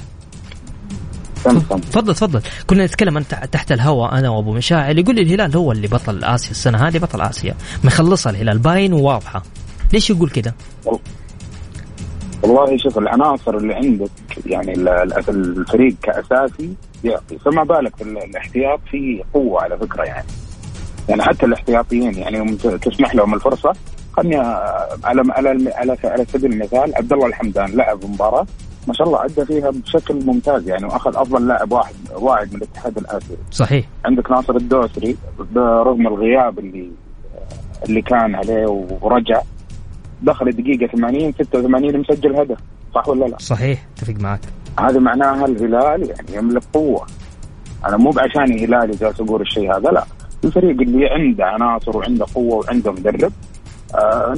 سم 1.44 1.60
سم. 1.60 1.78
تفضل 1.78 2.14
تفضل. 2.14 2.40
كنا 2.66 2.84
نتكلم 2.86 3.16
أنت 3.16 3.34
تحت 3.52 3.72
الهواء 3.72 4.12
أنا 4.18 4.28
وأبو 4.30 4.52
مشاعل. 4.52 4.98
يقول 4.98 5.14
لي 5.14 5.22
الهلال 5.22 5.56
هو 5.56 5.72
اللي 5.72 5.88
بطل 5.88 6.24
آسيا 6.24 6.50
السنة 6.50 6.78
هذه 6.88 6.98
بطل 6.98 7.20
آسيا. 7.20 7.54
مخلصها 7.84 8.30
الهلال. 8.30 8.58
باين 8.58 8.92
وواضحه 8.92 9.42
ليش 9.92 10.10
يقول 10.10 10.30
كده؟ 10.30 10.54
والله 12.42 12.76
شوف 12.78 12.98
العناصر 12.98 13.56
اللي 13.56 13.74
عندك 13.74 14.10
يعني 14.46 14.72
ال- 14.72 14.88
ال- 14.88 15.28
الفريق 15.28 15.94
كأساسي 16.02 16.74
يعطي 17.04 17.38
فما 17.38 17.64
بالك 17.64 17.96
في 17.96 18.02
ال- 18.02 18.18
الاحتياط 18.24 18.80
في 18.90 19.22
قوة 19.34 19.62
على 19.62 19.78
فكرة 19.78 20.02
يعني. 20.04 20.26
يعني 21.08 21.22
حتى 21.22 21.46
الاحتياطيين 21.46 22.14
يعني 22.18 22.36
يوم 22.38 22.56
تسمح 22.56 23.14
لهم 23.14 23.34
الفرصة 23.34 23.72
خلني 24.16 24.36
على 25.04 25.22
على 25.32 25.72
على 25.74 25.96
على 26.04 26.24
سبيل 26.24 26.52
المثال 26.52 26.96
عبد 26.96 27.12
الله 27.12 27.26
الحمدان 27.26 27.70
لعب 27.70 28.04
مباراة 28.04 28.46
ما 28.88 28.94
شاء 28.94 29.06
الله 29.06 29.24
أدى 29.24 29.44
فيها 29.44 29.70
بشكل 29.70 30.24
ممتاز 30.26 30.68
يعني 30.68 30.84
واخذ 30.84 31.16
أفضل 31.16 31.46
لاعب 31.48 31.72
واحد 31.72 31.94
واعد 32.14 32.50
من 32.54 32.56
الاتحاد 32.56 32.98
الآسيوي. 32.98 33.38
صحيح. 33.50 33.86
عندك 34.04 34.30
ناصر 34.30 34.56
الدوسري 34.56 35.16
برغم 35.52 36.06
الغياب 36.06 36.58
اللي 36.58 36.90
اللي 37.88 38.02
كان 38.02 38.34
عليه 38.34 38.66
ورجع 39.00 39.42
دخل 40.22 40.48
الدقيقة 40.48 40.86
80 40.86 41.32
86 41.32 42.00
مسجل 42.00 42.36
هدف 42.36 42.58
صح 42.94 43.08
ولا 43.08 43.24
لا؟ 43.24 43.38
صحيح 43.38 43.86
اتفق 43.96 44.14
معك. 44.20 44.40
هذا 44.80 45.00
معناها 45.00 45.46
الهلال 45.46 46.08
يعني 46.10 46.34
يملك 46.34 46.62
قوة. 46.72 47.06
أنا 47.86 47.96
مو 47.96 48.10
بعشان 48.10 48.58
هلالي 48.58 48.96
جالس 48.96 49.20
أقول 49.20 49.40
الشيء 49.40 49.76
هذا 49.76 49.90
لا. 49.90 50.04
الفريق 50.44 50.80
اللي 50.80 51.08
عنده 51.08 51.44
عناصر 51.44 51.96
وعنده 51.96 52.26
قوة 52.34 52.54
وعنده 52.54 52.92
مدرب 52.92 53.32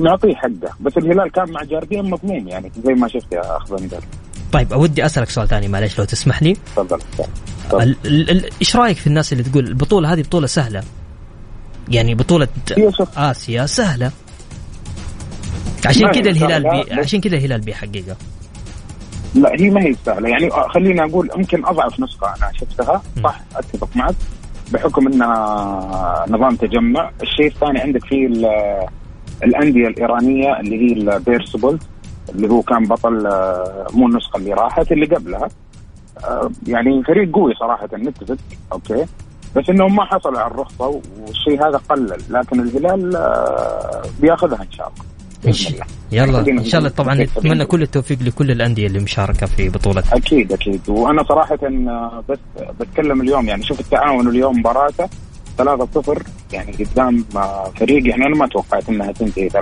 نعطيه 0.00 0.34
حقه. 0.34 0.74
بس 0.80 0.92
الهلال 0.96 1.30
كان 1.32 1.50
مع 1.50 1.62
جاردين 1.62 2.10
مضموم 2.10 2.48
يعني 2.48 2.72
زي 2.84 2.92
ما 2.94 3.08
شفت 3.08 3.32
يا 3.32 3.56
أخ 3.56 3.70
بندر 3.72 4.00
طيب 4.52 4.72
اودي 4.72 5.06
أسألك 5.06 5.30
سؤال 5.30 5.48
ثاني 5.48 5.68
معلش 5.68 5.98
لو 5.98 6.04
تسمح 6.04 6.42
لي. 6.42 6.56
تفضل. 6.76 7.00
إيش 8.60 8.76
رأيك 8.76 8.96
في 8.96 9.06
الناس 9.06 9.32
اللي 9.32 9.44
تقول 9.44 9.66
البطولة 9.66 10.12
هذه 10.12 10.22
بطولة 10.22 10.46
سهلة؟ 10.46 10.82
يعني 11.88 12.14
بطولة 12.14 12.48
آسيا 13.16 13.66
سهلة. 13.66 14.10
عشان 15.86 16.10
كذا 16.10 16.30
الهلال 16.30 16.62
بي... 16.62 16.92
عشان 16.94 17.20
كذا 17.20 17.36
الهلال 17.36 17.60
بيحققها. 17.60 18.16
لا 19.34 19.52
هي 19.60 19.70
ما 19.70 19.82
هي 19.82 19.94
سهلة. 20.06 20.28
يعني 20.28 20.52
آه، 20.52 20.68
خليني 20.68 21.04
أقول 21.04 21.30
يمكن 21.36 21.66
أضعف 21.66 22.00
نسخة 22.00 22.26
أنا 22.26 22.52
شفتها. 22.60 23.02
صح 23.24 23.40
أتفق 23.56 23.88
معك. 23.96 24.14
بحكم 24.72 25.06
إنها 25.06 26.24
نظام 26.28 26.56
تجمع. 26.56 27.10
الشيء 27.22 27.46
الثاني 27.46 27.80
عندك 27.80 28.04
في 28.04 28.26
ال- 28.26 28.86
الأندية 29.44 29.88
الإيرانية 29.88 30.60
اللي 30.60 30.76
هي 30.76 30.92
البيرسبل 30.92 31.78
اللي 32.34 32.48
هو 32.48 32.62
كان 32.62 32.84
بطل 32.84 33.26
آه، 33.26 33.86
مو 33.92 34.06
النسخة 34.06 34.36
اللي 34.36 34.52
راحت 34.52 34.92
اللي 34.92 35.06
قبلها. 35.06 35.48
آه، 36.24 36.50
يعني 36.66 37.02
فريق 37.04 37.32
قوي 37.34 37.54
صراحة 37.54 37.88
نتفق 37.94 38.36
أوكي. 38.72 39.04
بس 39.56 39.70
إنهم 39.70 39.96
ما 39.96 40.04
حصلوا 40.04 40.40
على 40.40 40.50
الرخصة 40.50 41.00
والشيء 41.20 41.68
هذا 41.68 41.80
قلل 41.88 42.18
لكن 42.30 42.60
الهلال 42.60 43.16
آه، 43.16 44.02
بياخذها 44.20 44.62
إن 44.62 44.72
شاء 44.72 44.88
الله. 44.88 45.06
يلا 46.12 46.38
إن 46.38 46.64
شاء 46.64 46.78
الله 46.78 46.90
طبعا 46.90 47.14
نتمنى. 47.14 47.64
كل 47.64 47.82
التوفيق 47.82 48.22
لكل 48.22 48.50
الأندية 48.50 48.86
اللي 48.86 48.98
مشاركة 48.98 49.46
في 49.46 49.68
بطولة. 49.68 50.02
أكيد 50.12 50.52
أكيد. 50.52 50.80
وأنا 50.88 51.22
صراحة 51.22 51.58
بس 52.28 52.38
بتكلم 52.80 53.20
اليوم 53.20 53.48
يعني 53.48 53.62
شوف 53.62 53.80
التعاون 53.80 54.28
اليوم 54.28 54.58
مباراته. 54.58 55.08
3-0 55.58 56.22
يعني 56.52 56.72
قدام 56.72 57.24
آه، 57.36 57.72
فريق 57.76 58.08
يعني 58.08 58.26
أنا 58.26 58.36
ما 58.36 58.46
توقعت 58.48 58.88
إنها 58.88 59.12
تنتهي 59.12 59.48
3-0 59.48 59.54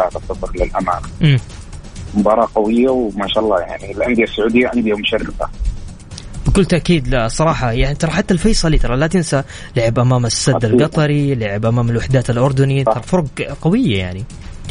للأمانة 0.54 1.06
امم 1.22 1.38
مباراة 2.14 2.48
قوية 2.54 2.88
وما 2.88 3.28
شاء 3.28 3.44
الله 3.44 3.60
يعني 3.60 3.92
الأندية 3.92 4.22
السعودية 4.24 4.70
انديه 4.74 4.94
مشرفة 4.94 5.48
بكل 6.46 6.64
تأكيد 6.64 7.08
لا 7.08 7.28
صراحة 7.28 7.72
يعني 7.72 7.94
ترى 7.94 8.10
حتى 8.10 8.34
الفيصلي 8.34 8.78
ترى 8.78 8.96
لا 8.96 9.06
تنسى 9.06 9.42
لعب 9.76 9.98
أمام 9.98 10.26
السد. 10.26 10.64
القطري 10.64 11.34
لعب 11.34 11.66
أمام 11.66 11.90
الوحدات 11.90 12.30
الأردني. 12.30 12.84
ترى 12.84 13.02
فرق 13.02 13.56
قوية 13.62 13.98
يعني 13.98 14.24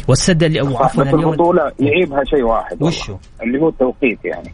والسد 0.08 0.42
اللي 0.42 0.60
أو 0.60 0.76
عفوا 0.76 1.04
بس 1.04 1.14
البطولة 1.14 1.72
يعيبها 1.80 2.24
شيء 2.24 2.42
واحد 2.42 2.82
وشو؟ 2.82 3.16
اللي 3.42 3.60
هو 3.60 3.68
التوقيت 3.68 4.18
يعني 4.24 4.52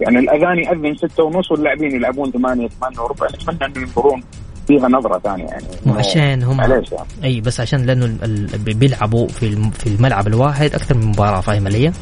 يعني 0.00 0.18
الأذان 0.18 0.58
يأذن 0.58 0.94
6 0.96 1.24
ونص 1.24 1.50
واللاعبين 1.50 1.94
يلعبون 1.94 2.30
8 2.32 2.68
8 2.68 3.00
وربع 3.00 3.26
نتمنى 3.26 3.64
انه 3.64 3.80
ينظرون 3.80 4.22
فيها 4.66 4.88
نظرة 4.88 5.18
ثانية 5.18 5.44
يعني. 5.44 5.64
إنه 5.86 5.94
وعشان 5.94 6.42
هم 6.42 6.56
معليش. 6.56 6.92
يعني 6.92 7.06
أي 7.24 7.40
بس 7.40 7.60
عشان 7.60 7.86
لأنه 7.86 8.18
بيلعبوا 8.64 9.28
في 9.28 9.70
في 9.70 9.86
الملعب 9.86 10.26
الواحد 10.26 10.74
أكثر 10.74 10.96
من 10.96 11.06
مباراة 11.06 11.40
فاهم 11.40 11.66
علي؟ 11.66 11.92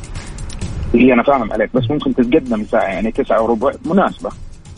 هي 0.94 1.12
أنا 1.12 1.23
فاهم 1.23 1.52
عليك. 1.52 1.71
بس 1.75 1.90
ممكن 1.90 2.14
تتقدم 2.14 2.64
ساعة 2.64 2.83
يعني 2.88 3.11
9 3.11 3.42
وربع 3.42 3.73
مناسبة. 3.87 4.30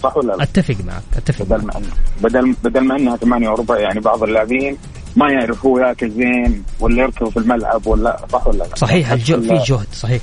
صح 0.02 0.16
ولا 0.16 0.32
لا؟ 0.32 0.42
أتفق 0.42 0.76
معك 0.86 1.02
أتفق 1.16 1.44
بدل 1.44 1.66
معك. 1.66 1.76
ما 1.76 1.82
بدل 2.22 2.54
بدل 2.64 2.80
ما 2.80 2.96
إنها 2.96 3.16
8 3.16 3.48
وربع 3.48 3.78
يعني 3.78 4.00
بعض 4.00 4.22
اللاعبين 4.22 4.76
ما 5.16 5.30
يعرف 5.30 5.66
هو 5.66 5.78
ياكل 5.78 6.10
زين 6.10 6.62
ولا 6.80 7.02
يركض 7.02 7.28
في 7.28 7.36
الملعب 7.36 7.86
ولا 7.86 8.16
صح 8.32 8.46
ولا 8.46 8.58
لا؟ 8.58 8.74
صحيح 8.74 9.12
الجو 9.12 9.40
في 9.40 9.54
جهد 9.54 9.86
صحيح. 9.92 10.22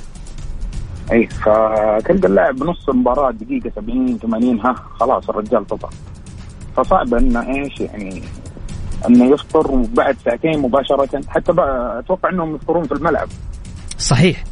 إي 1.12 1.26
فتلقى 1.26 2.28
اللاعب 2.28 2.56
بنص 2.56 2.88
المباراة 2.88 3.30
دقيقة 3.30 3.70
70 3.76 4.18
80 4.18 4.60
ها 4.60 4.74
خلاص 5.00 5.28
الرجال 5.30 5.64
فطر 5.64 5.90
فصعب 6.76 7.14
انه 7.14 7.40
إيش 7.48 7.80
يعني 7.80 8.22
إنه 9.08 9.34
يفطر 9.34 9.70
وبعد 9.70 10.16
ساعتين 10.24 10.58
مباشرة. 10.58 11.20
حتى 11.28 11.52
أتوقع 11.98 12.30
إنهم 12.30 12.54
يفطرون 12.54 12.84
في 12.84 12.92
الملعب. 12.92 13.28
صحيح. 13.98 14.44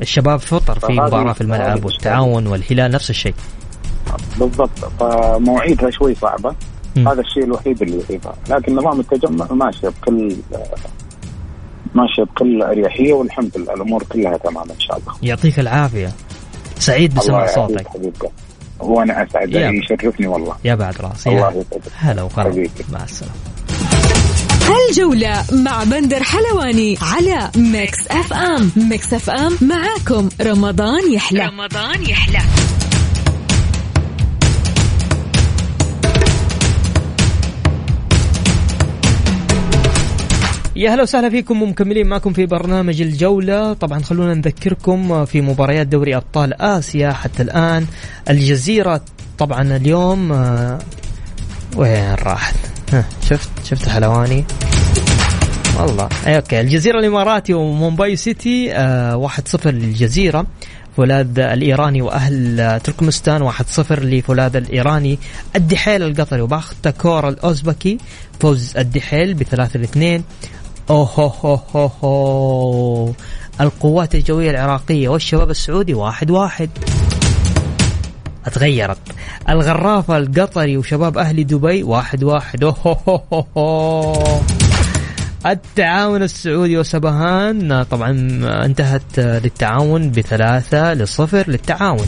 الشباب 0.00 0.38
فطر 0.38 0.78
في 0.78 0.92
مباراة 0.92 1.32
في 1.32 1.40
الملعب 1.40 1.84
والتعاون 1.84 2.46
والهلال 2.46 2.90
نفس 2.90 3.10
الشيء. 3.10 3.34
بالضبط. 4.38 4.78
فمواعيدها 5.00 5.90
شوي 5.90 6.14
صعبة. 6.14 6.54
مم. 6.96 7.08
هذا 7.08 7.20
الشيء 7.20 7.44
الوحيد 7.44 7.82
اللي 7.82 7.96
يغيبها 7.96 8.34
لكن 8.50 8.74
نظام 8.74 9.00
التجمع 9.00 9.46
ماشيه 9.52 9.88
بكل 9.88 10.36
ماشيه 11.94 12.22
بكل 12.22 12.62
أريحية 12.62 13.12
والحمد 13.12 13.50
لله. 13.56 13.74
الأمور 13.74 14.02
كلها 14.02 14.36
تمام 14.36 14.70
إن 14.70 14.80
شاء 14.80 14.98
الله. 14.98 15.12
يعطيك 15.22 15.58
العافية. 15.58 16.12
سعيد 16.78 17.14
بسمع 17.14 17.46
صوتك. 17.46 17.88
حبيبك 17.88 18.30
وأنا 18.80 19.22
أسعد. 19.22 19.48
يشرفني 19.54 20.26
والله. 20.26 20.56
يا 20.64 20.74
بعد 20.74 20.94
راسي. 21.00 21.30
الله 21.30 21.40
يا 21.40 21.50
يسعدك. 21.50 21.92
هلا 21.96 22.22
وغلا 22.22 22.44
حبيبي. 22.44 22.70
مع 22.92 23.04
السلامة. 23.04 23.34
الجولة 24.90 25.44
مع 25.52 25.84
بندر 25.84 26.22
حلواني 26.22 26.98
على 27.02 27.50
Mix 27.56 28.08
FM 28.08 28.70
Mix 28.76 29.14
FM 29.14 29.58
معاكم. 29.60 30.28
رمضان 30.40 31.12
يحلى. 31.12 31.46
رمضان 31.46 32.02
يحلى. 32.02 32.40
يا 40.76 40.94
هلا 40.94 41.02
وسهلا 41.02 41.30
فيكم 41.30 41.62
ومكملين 41.62 42.06
معكم 42.06 42.32
في 42.32 42.46
برنامج 42.46 43.02
الجولة. 43.02 43.72
طبعا 43.72 44.02
خلونا 44.02 44.34
نذكركم 44.34 45.24
في 45.24 45.40
مباريات 45.40 45.86
دوري 45.86 46.16
أبطال 46.16 46.62
آسيا 46.62 47.12
حتى 47.12 47.42
الآن. 47.42 47.86
الجزيرة 48.30 49.00
طبعا 49.38 49.76
اليوم 49.76 50.32
آه، 50.32 50.78
وين 51.76 52.14
راحت؟ 52.14 52.54
شفت؟ 53.30 53.50
شفت 53.64 53.88
حلواني 53.88 54.44
والله. 55.78 56.08
أي 56.26 56.36
okay. 56.36 56.60
الجزيرة 56.60 56.98
الإماراتي 56.98 57.54
ومومباي 57.54 58.16
سيتي 58.16 58.72
آه 58.72 59.16
واحد 59.16 59.48
صفر 59.48 59.70
للجزيرة. 59.70 60.46
فولاذ 60.96 61.38
الإيراني 61.38 62.02
وآهال 62.02 62.60
آه، 62.60 62.78
تركمانستان 62.78 63.42
واحد 63.42 63.66
صفر 63.68 64.02
لفولاذ 64.02 64.56
الإيراني. 64.56 65.18
الدحيل 65.56 66.02
القطري 66.02 66.40
وباختكور 66.40 67.28
الأوزبكي 67.28 67.98
فوز 68.40 68.76
الدحيل 68.76 69.34
بثلاثة 69.34 69.80
لاثنين. 69.80 70.24
اوه 70.90 71.32
هو 71.44 71.58
هو 71.74 71.90
هو. 72.04 73.12
القوات 73.60 74.14
الجوية 74.14 74.50
العراقية 74.50 75.08
والشباب 75.08 75.50
السعودي 75.50 75.94
واحد 75.94 76.30
واحد 76.30 76.70
أتغيرت 78.46 78.98
الغرافة 79.48 80.16
القطري 80.16 80.76
وشباب 80.76 81.18
أهل 81.18 81.46
دبي 81.46 81.82
واحد 81.82 82.24
واحد 82.24 82.64
أوه 82.64 82.76
هو 82.86 83.20
هو 83.32 83.44
هو. 83.56 84.40
التعاون 85.46 86.22
السعودي 86.22 86.78
وسبهان 86.78 87.82
طبعا 87.82 88.10
انتهت 88.64 89.18
للتعاون 89.18 90.10
بثلاثة 90.10 90.94
لصفر 90.94 91.44
للتعاون 91.48 92.06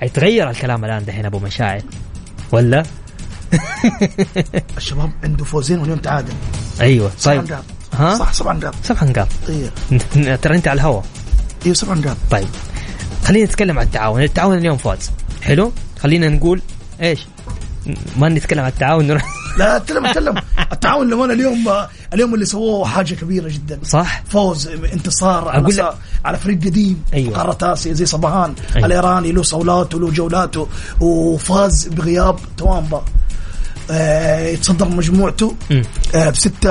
حيتغير 0.00 0.50
الكلام 0.50 0.84
الآن 0.84 1.04
دحين 1.04 1.26
أبو 1.26 1.38
مشاعر 1.38 1.82
ولا؟ 2.52 2.82
الشباب 4.78 5.10
عنده 5.24 5.44
فوزين 5.44 5.78
واليوم 5.78 5.98
تعادل. 5.98 6.32
أيوه 6.80 7.10
طيب. 7.24 7.44
نقاط. 7.44 7.64
ها؟ 7.94 8.18
صح 8.18 8.32
سبع 8.32 8.52
نقاط. 8.52 8.74
سبع 8.82 9.04
نقاط. 9.04 9.28
أيوه 9.48 10.36
ترى 10.36 10.56
أنت 10.56 10.68
على 10.68 10.76
الهواء 10.80 11.04
أيوه 11.64 11.74
سبع 11.74 11.94
نقاط. 11.94 12.16
طيب. 12.30 12.48
خلينا 13.24 13.44
نتكلم 13.46 13.78
عن 13.78 13.86
التعاون. 13.86 14.22
التعاون 14.22 14.58
اليوم 14.58 14.76
فاز 14.76 15.10
حلو؟ 15.42 15.72
خلينا 16.00 16.28
نقول 16.28 16.60
إيش؟ 17.00 17.20
ما 18.16 18.28
نتكلم 18.28 18.60
عن 18.60 18.68
التعاون. 18.68 19.06
نروح 19.06 19.24
لا 19.58 19.76
اتكلم 19.76 20.06
اتكلم 20.06 20.34
التعاون 20.72 21.10
لما 21.10 21.24
اليوم 21.24 21.68
اليوم 22.14 22.34
اللي 22.34 22.44
سووه 22.44 22.84
حاجة 22.88 23.14
كبيرة 23.14 23.48
جدا. 23.48 23.80
صح. 23.82 24.22
فوز 24.28 24.68
انتصار 24.68 25.48
على, 25.48 25.62
أقول 25.62 25.94
على 26.24 26.38
فريق 26.38 26.58
قديم. 26.58 27.02
أيوة. 27.14 27.36
قاره 27.38 27.72
اسيا 27.72 27.92
زي 27.92 28.06
صباهان 28.06 28.54
أيوة. 28.76 28.86
الإيراني 28.86 29.32
له 29.32 29.42
صولاته 29.42 30.00
له 30.00 30.10
جولاته 30.10 30.68
وفاز 31.00 31.88
بغياب 31.88 32.38
توامبا. 32.56 33.04
يتصدر 33.90 34.88
مجموعته. 34.88 35.54
آه 36.14 36.30
بستة 36.30 36.70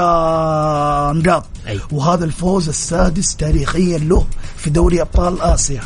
نقاط. 1.12 1.46
وهذا 1.92 2.26
الفوز 2.26 2.70
السادس 2.70 3.36
تاريخيا 3.36 3.98
له 3.98 4.26
في 4.58 4.70
دوري 4.70 5.02
أبطال 5.02 5.42
آسيا. 5.42 5.82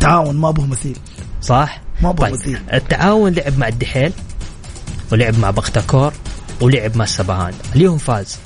تعاون 0.00 0.36
ما 0.36 0.50
به 0.50 0.66
مثيل. 0.66 0.98
صح؟ 1.42 1.80
ما 2.02 2.10
أبغى 2.10 2.30
طيب. 2.30 2.40
مثيل. 2.40 2.58
التعاون 2.72 3.32
لعب 3.32 3.58
مع 3.58 3.68
الدحيل 3.68 4.12
ولعب 5.12 5.38
مع 5.38 5.50
بختكور 5.50 6.12
ولعب 6.60 6.96
مع 6.96 7.04
السبهان. 7.04 7.54
اليوم 7.76 7.98
فاز. 7.98 8.36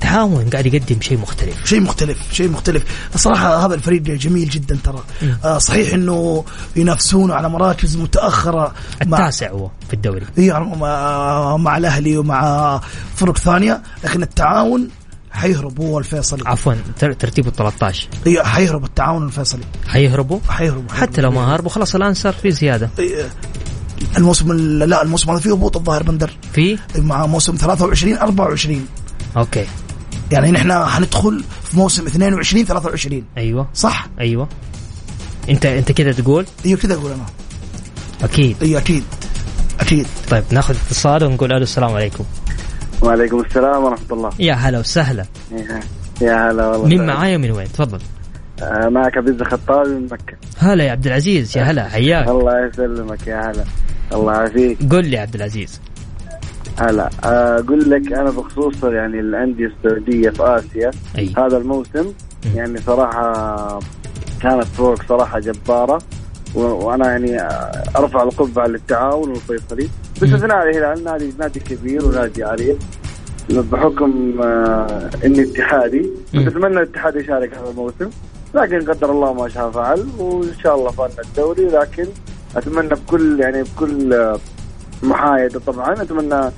تعاون 0.00 0.50
قاعد 0.50 0.66
يقدم 0.66 1.00
شيء 1.00 1.18
مختلف. 1.18 1.66
شيء 1.66 1.80
مختلف 1.80 2.32
شيء 2.32 2.48
مختلف. 2.50 2.84
الصراحة 3.14 3.66
هذا 3.66 3.74
الفريق 3.74 4.02
جميل 4.02 4.48
جدا 4.48 4.78
ترى. 4.84 5.02
آه 5.44 5.58
صحيح 5.58 5.94
إنه 5.94 6.44
ينافسون 6.76 7.30
على 7.30 7.48
مراكز 7.48 7.96
متأخرة 7.96 8.74
مع 9.06 9.18
التاسع 9.18 9.50
هو 9.50 9.70
في 9.88 9.94
الدوري. 9.94 10.26
إيه، 10.38 10.52
مع, 10.58 11.56
مع 11.56 11.76
الأهلي 11.76 12.16
ومع 12.16 12.80
فرق 13.16 13.38
ثانية. 13.38 13.82
لكن 14.04 14.22
التعاون 14.22 14.88
حيهرب 15.32 15.80
هو 15.80 15.98
الفيصلي. 15.98 16.42
عفوا 16.46 16.74
تر- 16.98 17.12
ترتيبه 17.12 17.50
13 17.50 18.08
إيه، 18.26 18.42
حيهرب 18.42 18.84
التعاون 18.84 19.26
الفيصلي. 19.26 19.64
حيهربوا؟ 19.88 20.38
حيهرب 20.48 20.90
حتى 20.92 21.20
لو 21.20 21.30
ما 21.30 21.54
هربوا 21.54 21.70
خلاص 21.70 21.94
الآن 21.94 22.14
صار 22.14 22.32
في 22.32 22.50
زيادة. 22.50 22.90
الموسم 24.18 24.50
ال- 24.50 24.78
لا 24.78 25.02
الموسم 25.02 25.30
هذا 25.30 25.40
فيه 25.40 25.52
هبوط 25.52 25.76
الظاهر 25.76 26.02
بندر. 26.02 26.30
في؟ 26.52 26.78
مع 26.98 27.26
موسم 27.26 27.56
23 27.56 28.16
24 28.18 28.86
أوكي. 29.36 29.66
يعني 30.34 30.50
نحن 30.50 30.84
حندخل 30.84 31.44
في 31.62 31.76
موسم 31.76 32.06
22 32.06 32.64
23 32.64 33.24
أيوه. 33.36 33.68
صح؟ 33.74 34.08
أيوه. 34.20 34.48
انت 35.48 35.66
أنت 35.66 35.92
كده 35.92 36.12
تقول؟ 36.12 36.46
أيوه 36.66 36.78
كذا 36.78 36.94
أقول 36.94 37.10
أنا. 37.12 37.26
أكيد. 38.24 38.56
أيوه 38.62 38.80
أكيد. 38.80 39.04
أكيد. 39.80 40.06
طيب 40.30 40.44
ناخذ 40.50 40.76
اتصال 40.86 41.24
ونقول 41.24 41.52
ألو 41.52 41.62
السلام 41.62 41.90
عليكم. 41.90 42.24
وعليكم 43.02 43.40
السلام 43.40 43.84
ورحمة 43.84 44.06
الله. 44.10 44.30
يا 44.38 44.54
هلا 44.54 44.78
وسهلا. 44.78 45.24
يا 46.20 46.50
هلا 46.50 46.66
والله. 46.66 46.86
مين 46.86 47.06
معايا 47.06 47.36
من 47.36 47.50
وين؟ 47.50 47.72
تفضل. 47.72 47.98
آه، 48.62 48.88
معك 48.88 49.16
عبد 49.16 49.40
الخطابي 49.40 49.90
من 49.90 50.04
مكة. 50.04 50.36
هلا 50.58 50.84
يا 50.84 50.90
عبد 50.90 51.06
العزيز 51.06 51.58
يا 51.58 51.62
هلا 51.62 51.88
حياك. 51.88 52.28
الله 52.28 52.66
يسلمك 52.66 53.26
يا 53.26 53.50
هلا. 53.50 53.64
الله 54.12 54.32
يعافيك. 54.32 54.78
قل 54.92 55.04
لي 55.04 55.16
يا 55.16 55.20
عبد 55.20 55.34
العزيز. 55.34 55.80
هلا 56.78 57.10
آه، 57.24 57.58
أقول 57.58 57.90
لك 57.90 58.12
أنا 58.12 58.30
بخصوص 58.30 58.84
يعني 58.84 59.20
الأندية 59.20 59.66
السعودية 59.66 60.30
في 60.30 60.42
آسيا 60.42 60.90
أي. 61.18 61.32
هذا 61.38 61.56
الموسم 61.56 62.12
يعني 62.54 62.78
صراحة 62.78 63.78
كانت 64.42 64.64
فوق 64.64 65.02
صراحة 65.08 65.38
جبارة 65.38 65.98
وأنا 66.54 67.10
يعني 67.10 67.42
أرفع 67.96 68.22
القبعة 68.22 68.66
للتعاون 68.66 69.30
والفيصلي 69.30 69.88
باستثناء 70.20 70.62
الهلال 70.62 71.04
نادي 71.04 71.32
نادي 71.38 71.60
كبير 71.60 72.06
ونادي 72.06 72.44
عريق 72.44 72.78
بحكم 73.50 74.40
آه، 74.42 75.10
إني 75.24 75.42
اتحادي 75.42 76.10
مم. 76.34 76.46
أتمنى 76.46 76.76
الاتحاد 76.76 77.16
يشارك 77.16 77.54
هذا 77.54 77.70
الموسم 77.70 78.10
لكن 78.54 78.92
قدر 78.92 79.10
الله 79.10 79.32
ما 79.32 79.48
شاء 79.48 79.70
فعل 79.70 80.06
وإن 80.18 80.54
شاء 80.62 80.74
الله 80.74 80.90
فانا 80.90 81.22
الدوري 81.24 81.64
لكن 81.64 82.06
أتمنى 82.56 82.88
بكل 82.88 83.40
يعني 83.40 83.62
بكل 83.62 84.12
آه، 84.12 84.38
محايده 85.02 85.60
طبعا 85.60 86.02
أتمنى 86.02 86.50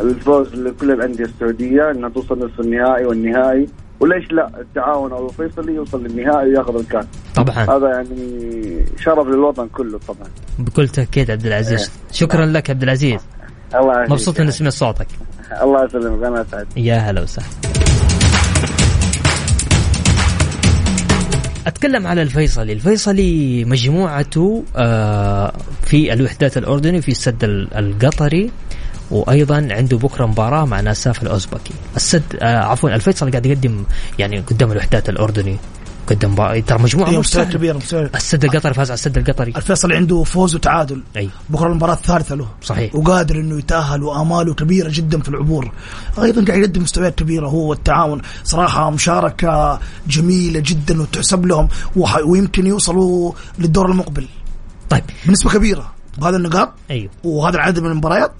الفوز 0.00 0.54
لكل 0.54 0.90
الأندية 0.90 1.24
السعودية 1.24 1.90
إنها 1.90 2.08
توصل 2.08 2.38
نصف 2.38 2.60
النهائي 2.60 3.04
والنهائي. 3.04 3.66
وليش 4.00 4.32
لا؟ 4.32 4.50
التعاون 4.60 5.12
أو 5.12 5.28
الفيصلي 5.28 5.74
يوصل 5.74 6.04
للنهائي 6.04 6.48
وياخذ 6.48 6.78
الكاس. 6.78 7.04
طبعا. 7.34 7.64
هذا 7.76 7.88
يعني 7.88 8.84
شرف 8.98 9.26
للوطن 9.26 9.68
كله 9.68 9.98
طبعا. 10.08 10.28
بكل 10.58 10.88
تأكيد 10.88 11.30
عبد 11.30 11.46
العزيز. 11.46 11.90
شكرا 12.12 12.46
لك 12.46 12.70
عبد 12.70 12.82
العزيز. 12.82 13.20
الله. 13.74 14.02
مبسوط 14.02 14.40
إني 14.40 14.50
سمعت 14.50 14.72
صوتك. 14.72 15.06
الله 15.62 15.84
يسلمك. 15.84 16.24
أنا 16.24 16.42
اسعد 16.42 16.66
يا 16.76 16.96
هلا 16.96 17.22
وسهلا. 17.22 17.71
أتكلم 21.66 22.06
على 22.06 22.22
الفيصلي. 22.22 22.72
الفيصلي 22.72 23.64
مجموعته 23.64 24.64
آه، 24.76 25.52
في 25.82 26.12
الوحدات 26.12 26.56
الأردني 26.56 27.02
في 27.02 27.08
السد 27.10 27.44
ال- 27.44 27.74
القطري 27.74 28.50
وأيضا 29.10 29.68
عنده 29.70 29.96
بكرة 29.98 30.26
مباراة 30.26 30.64
مع 30.64 30.80
ناساف 30.80 31.22
الأوزبكي. 31.22 31.74
السد 31.96 32.22
آه، 32.42 32.56
عفوا 32.58 32.94
الفيصل 32.94 33.30
قاعد 33.30 33.46
يقدم 33.46 33.84
يعني 34.18 34.40
قدام 34.40 34.72
الوحدات 34.72 35.08
الأردني. 35.08 35.56
قدم 36.14 36.34
بقى 36.34 36.62
ترى 36.62 36.78
مجموعة 36.78 37.10
مو 37.10 37.20
مستوى. 37.20 37.44
كبير 37.44 37.76
مستوى 37.76 38.10
السد 38.14 38.44
القطري 38.44 38.74
فاز 38.74 38.90
على 38.90 38.94
السد 38.94 39.18
القطري. 39.18 39.52
الفيصل 39.56 39.92
عنده 39.92 40.22
فوز 40.22 40.54
وتعادل. 40.54 41.02
أي. 41.16 41.30
بكرة 41.50 41.66
المباراة 41.66 41.94
الثالثة 41.94 42.34
له. 42.34 42.48
صحيح. 42.62 42.94
وقادر 42.94 43.34
إنه 43.36 43.58
يتأهل 43.58 44.02
وأماله 44.02 44.54
كبيرة 44.54 44.90
جدا 44.92 45.20
في 45.20 45.28
العبور. 45.28 45.72
أيضا 46.22 46.44
قاعد 46.44 46.58
يقدم 46.58 46.82
مستويات 46.82 47.18
كبيرة 47.18 47.48
هو 47.48 47.70
والتعاون. 47.70 48.22
صراحة 48.44 48.90
مشاركة 48.90 49.80
جميلة 50.08 50.62
جدا 50.66 51.02
وتحسب 51.02 51.46
لهم 51.46 51.68
ويمكن 52.24 52.66
يوصلوا 52.66 53.32
للدور 53.58 53.90
المقبل. 53.90 54.26
طيب. 54.90 55.04
بنسبة 55.26 55.50
كبيرة 55.50 55.92
بهذا 56.18 56.36
النقاط. 56.36 56.72
أيوه. 56.90 57.10
وهذا 57.24 57.56
العدد 57.56 57.80
من 57.80 57.90
المباريات. 57.90 58.32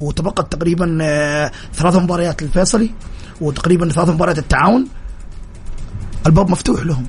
وتبقت 0.00 0.52
تقريبا 0.52 0.98
آه، 1.02 1.50
ثلاث 1.74 1.96
مباريات 1.96 2.42
للفيصلي 2.42 2.90
وتقريبا 3.40 3.88
ثلاث 3.88 4.08
مباريات 4.08 4.38
التعاون. 4.38 4.86
الباب 6.26 6.50
مفتوح 6.50 6.82
لهم 6.82 7.06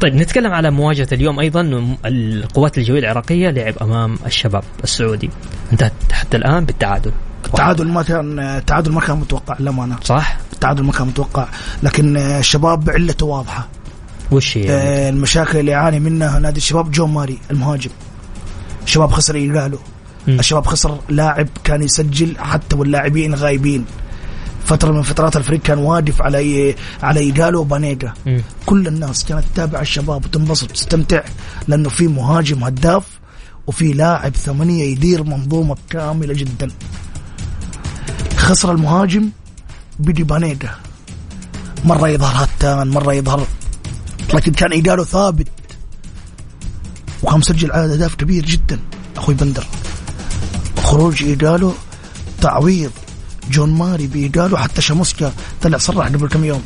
طيب 0.00 0.14
نتكلم 0.14 0.52
على 0.52 0.70
مواجهة 0.70 1.08
اليوم 1.12 1.40
أيضا 1.40 1.96
القوات 2.06 2.78
الجوية 2.78 2.98
العراقية 3.00 3.50
لعب 3.50 3.74
أمام 3.82 4.18
الشباب 4.26 4.64
السعودي 4.84 5.30
انتهت 5.72 5.92
حتى 6.12 6.36
الآن 6.36 6.64
بالتعادل 6.64 7.12
التعادل 7.46 7.88
ما 7.88 8.02
كان 8.02 8.38
التعادل 8.38 8.92
ما 8.92 9.00
كان 9.00 9.16
متوقع 9.16 9.56
للأمانة 9.60 9.96
صح؟ 10.04 10.36
التعادل 10.52 10.82
ما 10.82 10.92
كان 10.92 11.06
متوقع 11.06 11.48
لكن 11.82 12.16
الشباب 12.16 12.90
علته 12.90 13.26
واضحة 13.26 13.68
وش 14.30 14.58
هي؟ 14.58 14.64
يعني؟ 14.64 15.08
المشاكل 15.08 15.58
اللي 15.58 15.70
يعاني 15.70 16.00
منها 16.00 16.38
نادي 16.38 16.56
الشباب 16.56 16.90
جون 16.90 17.10
ماري 17.10 17.38
المهاجم 17.50 17.90
الشباب 18.84 19.10
خسر 19.10 19.36
يقالوا. 19.36 19.78
الشباب 20.28 20.66
خسر 20.66 20.98
لاعب 21.08 21.48
كان 21.64 21.82
يسجل 21.82 22.38
حتى 22.38 22.76
واللاعبين 22.76 23.34
غايبين 23.34 23.84
فترة 24.70 24.92
من 24.92 25.02
فترات 25.02 25.36
الفريق 25.36 25.62
كان 25.62 25.78
واقف 25.78 26.22
على 26.22 26.74
على 27.02 27.28
يقالو 27.28 27.60
وبانيجا 27.60 28.12
مم. 28.26 28.42
كل 28.66 28.86
الناس 28.86 29.24
كانت 29.24 29.44
تتابع 29.54 29.80
الشباب 29.80 30.24
وتنبسط 30.24 30.70
وتستمتع 30.70 31.22
لأنه 31.68 31.88
في 31.88 32.06
مهاجم 32.08 32.64
هداف 32.64 33.04
وفي 33.66 33.92
لاعب 33.92 34.36
ثمانية 34.36 34.84
يدير 34.84 35.22
منظومة 35.22 35.76
كاملة 35.90 36.34
جدا. 36.34 36.68
خسر 38.36 38.72
المهاجم 38.72 39.30
بدي 39.98 40.22
بانيجا 40.22 40.70
مرة 41.84 42.08
يظهر 42.08 42.44
هتان 42.44 42.88
مرة 42.88 43.12
يظهر 43.12 43.46
لكن 44.34 44.52
كان 44.52 44.72
إيجالو 44.72 45.04
ثابت. 45.04 45.48
وكان 47.22 47.38
مسجل 47.38 47.72
عدد 47.72 47.90
أهداف 47.90 48.14
كبير 48.14 48.44
جدا. 48.44 48.78
أخوي 49.16 49.34
بندر. 49.34 49.66
خروج 50.82 51.22
إيجالو 51.22 51.74
تعويض. 52.40 52.90
جون 53.50 53.70
ماري 53.70 54.06
بإيجالو 54.06 54.56
حتى 54.56 54.82
شاموسكا 54.82 55.32
طلع 55.62 55.78
صرح 55.78 56.06
قبل 56.06 56.28
كم 56.28 56.44
يوم. 56.44 56.62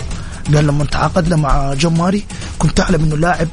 قال 0.55 0.67
لما 0.67 0.85
تعاقدنا 0.85 1.37
مع 1.37 1.75
جون 1.75 1.99
ماري 1.99 2.25
كنت 2.59 2.81
أعلم 2.81 3.05
أنه 3.05 3.17
لاعب 3.17 3.49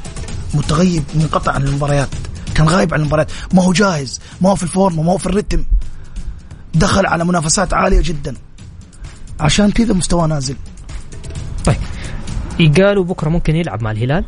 متغيب 0.54 1.04
منقطع 1.14 1.52
عن 1.52 1.62
المباريات. 1.62 2.08
كان 2.54 2.68
غايب 2.68 2.94
عن 2.94 3.00
المباريات. 3.00 3.30
ما 3.54 3.62
هو 3.62 3.72
جاهز 3.72 4.20
ما 4.40 4.50
هو 4.50 4.56
في 4.56 4.62
ال 4.62 4.71
form 4.71 5.06
ما 5.06 5.12
هو 5.12 5.18
في 5.18 5.26
الرتم. 5.26 5.64
دخل 6.74 7.06
على 7.06 7.24
منافسات 7.24 7.74
عالية 7.74 8.00
جدا. 8.00 8.34
عشان 9.40 9.70
كذا 9.70 9.94
مستواه 9.94 10.26
نازل. 10.26 10.56
طيب 11.64 11.76
يقالوا 12.60 13.04
بكرة 13.04 13.28
ممكن 13.28 13.56
يلعب 13.56 13.82
مع 13.82 13.90
الهلال؟ 13.90 14.24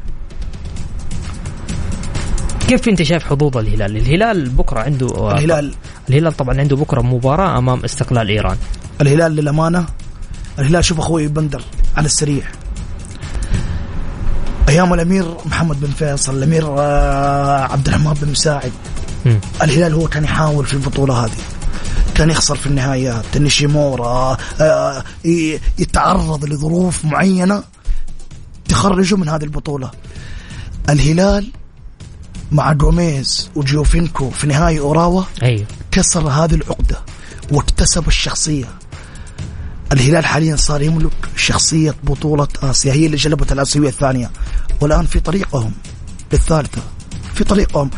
كيف 2.69 2.89
أنت 2.89 3.03
شايف 3.03 3.25
حظوظ 3.25 3.57
الهلال؟ 3.57 3.97
الهلال 3.97 4.49
بكرة 4.49 4.81
عنده 4.81 5.33
الهلال 5.33 5.75
الهلال 6.09 6.37
طبعا 6.37 6.61
عنده 6.61 6.77
بكرة 6.77 7.01
مباراة 7.01 7.59
أمام 7.59 7.85
استقلال 7.85 8.29
إيران. 8.29 8.57
الهلال 9.01 9.33
للأمانة 9.33 9.87
الهلال 10.59 10.85
شوف 10.85 10.99
أخوي 10.99 11.29
بندر 11.29 11.63
على 11.97 12.07
السريع. 12.07 12.43
أيام 14.69 14.95
الأمير 14.95 15.35
محمد 15.47 15.81
بن 15.81 15.91
فيصل 15.91 16.37
الأمير 16.39 16.67
آه، 16.79 17.61
عبد 17.73 17.89
الرحمن 17.89 18.13
بن 18.13 18.31
مساعد. 18.31 18.73
الهلال 19.63 19.95
هو 19.95 20.09
كان 20.09 20.25
يحاول 20.25 20.67
في 20.67 20.75
البطولة 20.75 21.25
هذه. 21.25 21.33
كان 22.15 22.31
يخسر 22.31 22.57
في 22.57 22.67
النهايات. 22.67 23.37
نيشيمورا 23.37 24.37
آه، 24.61 25.05
ي- 25.25 25.61
يتعرض 25.79 26.45
لظروف 26.45 27.05
معينة 27.05 27.63
تخرجه 28.69 29.15
من 29.17 29.29
هذه 29.29 29.45
البطولة. 29.45 29.91
الهلال 30.89 31.51
مع 32.53 32.73
جوميز 32.73 33.51
وجيوفينكو 33.55 34.31
في 34.31 34.47
نهائي 34.47 34.81
أوراوا 34.81 35.23
أيوه. 35.43 35.67
كسر 35.91 36.29
هذه 36.29 36.55
العقدة 36.55 36.97
واكتسب 37.51 38.09
الشخصية. 38.09 38.67
الهلال 39.92 40.25
حاليا 40.25 40.57
صار 40.57 40.83
يملك 40.83 41.12
شخصية 41.37 41.94
بطولة 42.05 42.49
آسيا 42.62 42.92
هي 42.92 43.07
اللي 43.07 43.16
جلبت 43.16 43.53
الآسيوية 43.53 43.88
الثانية. 43.88 44.31
والآن 44.81 45.07
في 45.07 45.20
طريقهم 45.20 45.73
للثالثة 46.33 46.83
في 47.35 47.44
طريقهم. 47.44 47.90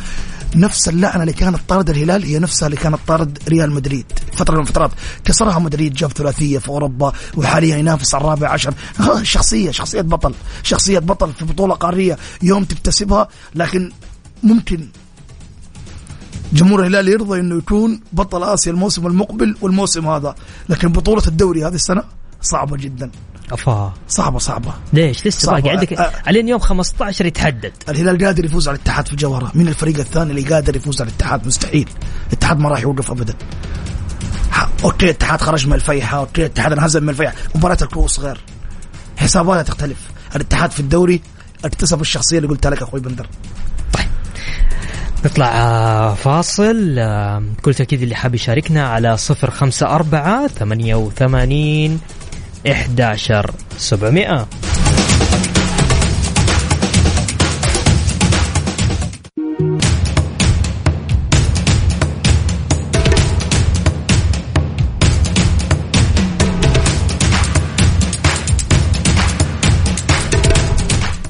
نفس 0.54 0.88
اللعنة 0.88 1.22
اللي 1.22 1.32
كانت 1.32 1.58
طارد 1.68 1.90
الهلال 1.90 2.24
هي 2.24 2.38
نفسها 2.38 2.66
اللي 2.66 2.76
كانت 2.76 2.98
طارد 3.06 3.38
ريال 3.48 3.70
مدريد. 3.70 4.06
فترة 4.32 4.54
من 4.54 4.60
الفترات 4.60 4.90
كسرها 5.24 5.58
مدريد 5.58 5.94
جاب 5.94 6.12
ثلاثية 6.12 6.58
في 6.58 6.68
أوروبا 6.68 7.12
وحاليا 7.36 7.76
ينافس 7.76 8.14
على 8.14 8.24
الرابع 8.24 8.48
عشر. 8.48 8.74
شخصية 9.22 9.70
شخصية 9.70 10.00
بطل 10.00 10.34
شخصية 10.62 10.98
بطل 10.98 11.32
في 11.32 11.44
بطولة 11.44 11.74
قارية 11.74 12.18
يوم 12.42 12.64
تكتسبها 12.64 13.28
لكن 13.54 13.92
ممكن 14.42 14.88
جمهور 16.52 16.80
الهلال 16.80 17.08
يرضى 17.08 17.40
إنه 17.40 17.58
يكون 17.58 18.00
بطل 18.12 18.42
آسيا 18.42 18.72
الموسم 18.72 19.06
المقبل 19.06 19.56
والموسم 19.60 20.08
هذا. 20.08 20.34
لكن 20.68 20.88
بطولة 20.88 21.22
الدوري 21.26 21.64
هذه 21.64 21.74
السنة 21.74 22.02
صعبة 22.42 22.76
جدا. 22.76 23.10
أفا. 23.52 23.92
صعبة 24.08 24.38
صعبة. 24.38 24.74
ليش؟ 24.92 25.26
لسه 25.26 25.46
صعبة. 25.46 25.60
باقي 25.60 25.76
عندك 25.76 25.92
أه. 25.92 26.12
علين 26.26 26.48
يوم 26.48 26.60
15 26.60 27.26
يتحدد. 27.26 27.72
الهلال 27.88 28.24
قادر 28.24 28.44
يفوز 28.44 28.68
على 28.68 28.76
الاتحاد 28.76 29.06
في 29.06 29.12
الجوهرة. 29.12 29.52
مين 29.54 29.68
الفريق 29.68 29.98
الثاني 29.98 30.30
اللي 30.30 30.54
قادر 30.54 30.76
يفوز 30.76 31.00
على 31.00 31.10
الاتحاد؟ 31.10 31.46
مستحيل. 31.46 31.88
الاتحاد 32.28 32.58
ما 32.58 32.68
راح 32.68 32.80
يوقف 32.82 33.10
ابدا. 33.10 33.34
okay 34.84 35.04
الاتحاد 35.04 35.40
خرج 35.40 35.66
من 35.66 35.72
الفيحة. 35.72 36.18
okay 36.18 36.40
الاتحاد 36.40 36.72
انهزم 36.72 37.02
من 37.02 37.08
الفيحة. 37.08 37.34
مباراة 37.54 37.78
الكؤوس 37.82 38.20
غير 38.20 38.40
حساباتها 39.16 39.62
تختلف. 39.62 39.98
الاتحاد 40.36 40.70
في 40.70 40.80
الدوري 40.80 41.20
اكتسب 41.64 42.00
الشخصية 42.00 42.36
اللي 42.36 42.48
قلتها 42.48 42.70
لك 42.70 42.82
أخوي 42.82 43.00
بندر. 43.00 43.26
نطلع 45.26 45.46
آه، 45.46 46.14
فاصل 46.14 46.98
آه، 46.98 47.42
كل 47.62 47.74
تأكيد 47.74 48.02
اللي 48.02 48.14
حاب 48.14 48.34
يشاركنا 48.34 48.88
على 48.88 49.16
صفر 49.16 49.50
خمسة 49.50 49.86
أربعة 49.86 50.46
ثمانية 50.46 50.94
وثمانين 50.94 52.00
إحداشر 52.66 53.50
سبعمائة. 53.78 54.46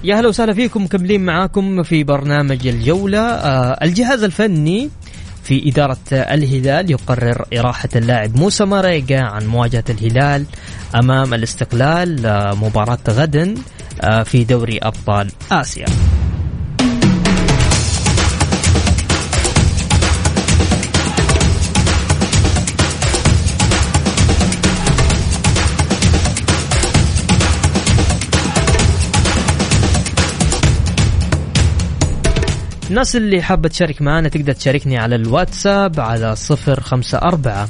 يا 0.07 0.14
هلا 0.21 0.29
وسهلا 0.29 0.55
فيكم 0.55 0.85
مكملين 0.85 1.25
معاكم 1.25 1.83
في 1.83 2.05
برنامج 2.05 2.66
الجولة. 2.66 3.19
آه 3.21 3.79
الجهاز 3.85 4.23
الفني 4.23 4.90
في 5.45 5.69
إدارة 5.69 5.97
الهلال 6.12 6.90
يقرر 6.90 7.45
إراحة 7.59 7.88
اللاعب 7.97 8.37
موسى 8.37 8.64
ماريجا 8.64 9.21
عن 9.21 9.47
مواجهة 9.47 9.85
الهلال 9.90 10.45
أمام 10.95 11.35
الاستقلال 11.35 12.27
آه 12.27 12.55
مباراة 12.55 12.99
غدا 13.09 13.55
آه 14.01 14.23
في 14.23 14.45
دوري 14.45 14.79
أبطال 14.79 15.31
آسيا. 15.53 15.87
الناس 32.90 33.16
اللي 33.16 33.42
حابة 33.42 33.68
تشارك 33.68 34.03
معنا 34.03 34.29
تقدر 34.29 34.53
تشاركني 34.53 34.99
على 34.99 35.16
الواتساب 35.16 36.01
على 36.01 36.37
صفر 36.37 36.81
خمسة 36.81 37.18
أربعة 37.18 37.68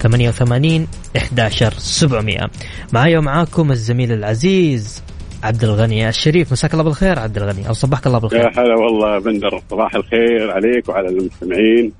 ثمانية 0.00 0.28
وثمانين 0.28 0.86
إحداشر 1.16 1.72
سبعمائة 1.78 2.50
معايا 2.92 3.18
ومعاكم 3.18 3.70
الزميل 3.70 4.12
العزيز 4.12 5.02
عبد 5.42 5.64
الغني 5.64 6.08
الشريف. 6.08 6.52
مساك 6.52 6.72
الله 6.72 6.84
بالخير 6.84 7.18
عبد 7.18 7.36
الغني 7.36 7.68
أو 7.68 7.72
صبحك 7.72 8.06
الله 8.06 8.16
يا 8.16 8.22
بالخير 8.22 8.50
هلا 8.50 8.74
والله 8.74 9.18
بندر 9.18 9.62
صباح 9.70 9.94
الخير 9.94 10.50
عليك 10.50 10.88
وعلى 10.88 11.08
المستمعين 11.08 11.92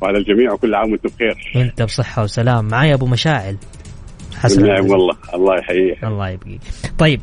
وعلى 0.00 0.18
الجميع 0.18 0.52
وكل 0.52 0.74
عام 0.74 0.92
وأنتم 0.92 1.08
بخير. 1.08 1.52
وانت 1.56 1.82
بصحة 1.82 2.22
وسلام. 2.22 2.68
معايا 2.68 2.94
أبو 2.94 3.06
مشاعل. 3.06 3.56
حسن 4.38 4.66
نعم. 4.66 4.86
والله. 4.90 5.14
الله 5.34 5.58
يحييك. 5.58 6.04
الله 6.04 6.28
يبقيك. 6.28 6.60
طيب 6.98 7.20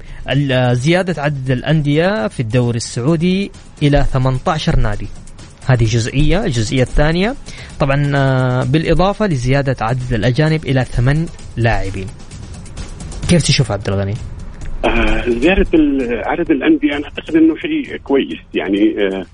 زيادة 0.71 1.21
عدد 1.21 1.51
الأندية 1.51 2.27
في 2.27 2.39
الدوري 2.39 2.77
السعودي 2.77 3.51
إلى 3.83 4.05
18 4.13 4.79
نادي. 4.79 5.07
هذه 5.65 5.83
جزئية. 5.83 6.45
الجزئية 6.45 6.81
الثانية 6.81 7.35
طبعا 7.79 8.11
آه، 8.15 8.63
بالإضافة 8.63 9.27
لزيادة 9.27 9.75
عدد 9.81 10.13
الأجانب 10.13 10.65
إلى 10.65 10.83
ثمان 10.83 11.25
لاعبين. 11.57 12.07
كيف 13.29 13.43
تشوف 13.43 13.71
عبد 13.71 13.87
الغني؟ 13.89 14.13
آه 14.85 15.29
زيادة 15.29 15.69
عدد 16.25 16.51
الأندية 16.51 16.97
أنا 16.97 17.05
أعتقد 17.05 17.35
أنه 17.35 17.55
شيء 17.55 17.97
كويس. 17.97 18.37
يعني 18.53 18.95
آه 19.07 19.25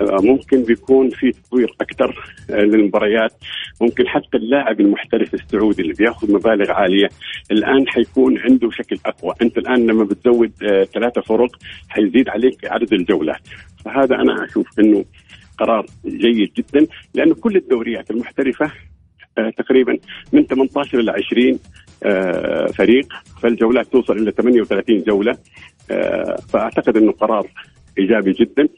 ممكن 0.00 0.62
بيكون 0.62 1.10
في 1.10 1.32
تطوير 1.32 1.74
أكثر 1.80 2.24
آه 2.50 2.54
للمباريات. 2.54 3.32
ممكن 3.80 4.08
حتى 4.08 4.36
اللاعب 4.36 4.80
المحترف 4.80 5.34
السعودي 5.34 5.82
اللي 5.82 5.94
بياخذ 5.94 6.32
مبالغ 6.32 6.70
عالية 6.70 7.08
الآن 7.50 7.88
حيكون 7.88 8.38
عنده 8.38 8.70
شكل 8.70 8.98
أقوى. 9.06 9.34
أنت 9.42 9.58
الآن 9.58 9.86
لما 9.86 10.04
بتزود 10.04 10.52
آه 10.62 10.84
ثلاثة 10.84 11.20
فرق 11.20 11.50
حيزيد 11.88 12.28
عليك 12.28 12.64
عدد 12.64 12.92
الجولات. 12.92 13.40
فهذا 13.84 14.14
أنا 14.14 14.44
أشوف 14.44 14.80
أنه 14.80 15.04
قرار 15.58 15.86
جيد 16.06 16.52
جدا 16.52 16.86
لأنه 17.14 17.34
كل 17.34 17.56
الدوريات 17.56 18.10
المحترفة 18.10 18.72
آه، 19.38 19.50
تقريبا 19.50 19.98
من 20.32 20.46
18 20.46 21.00
إلى 21.00 21.10
20 21.10 21.58
آه، 22.04 22.66
فريق. 22.66 23.12
فالجولات 23.42 23.86
توصل 23.86 24.18
إلى 24.18 24.30
38 24.30 25.02
جولة 25.02 25.38
آه، 25.90 26.36
فأعتقد 26.48 26.96
إنه 26.96 27.12
قرار 27.12 27.46
إيجابي 27.98 28.32
جدا. 28.32 28.68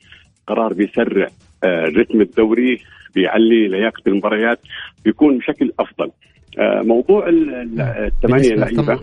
قرار 0.46 0.72
بيسرع 0.72 1.28
آه، 1.64 1.84
رتم 1.84 2.20
الدوري 2.20 2.80
بيعلي 3.14 3.68
لياقة 3.68 4.02
المباريات 4.06 4.58
بيكون 5.04 5.38
بشكل 5.38 5.72
أفضل. 5.80 6.10
موضوع 6.58 7.28
ال- 7.28 7.54
ال- 7.54 7.80
الثمانية 7.80 8.54
لعيبة. 8.54 9.00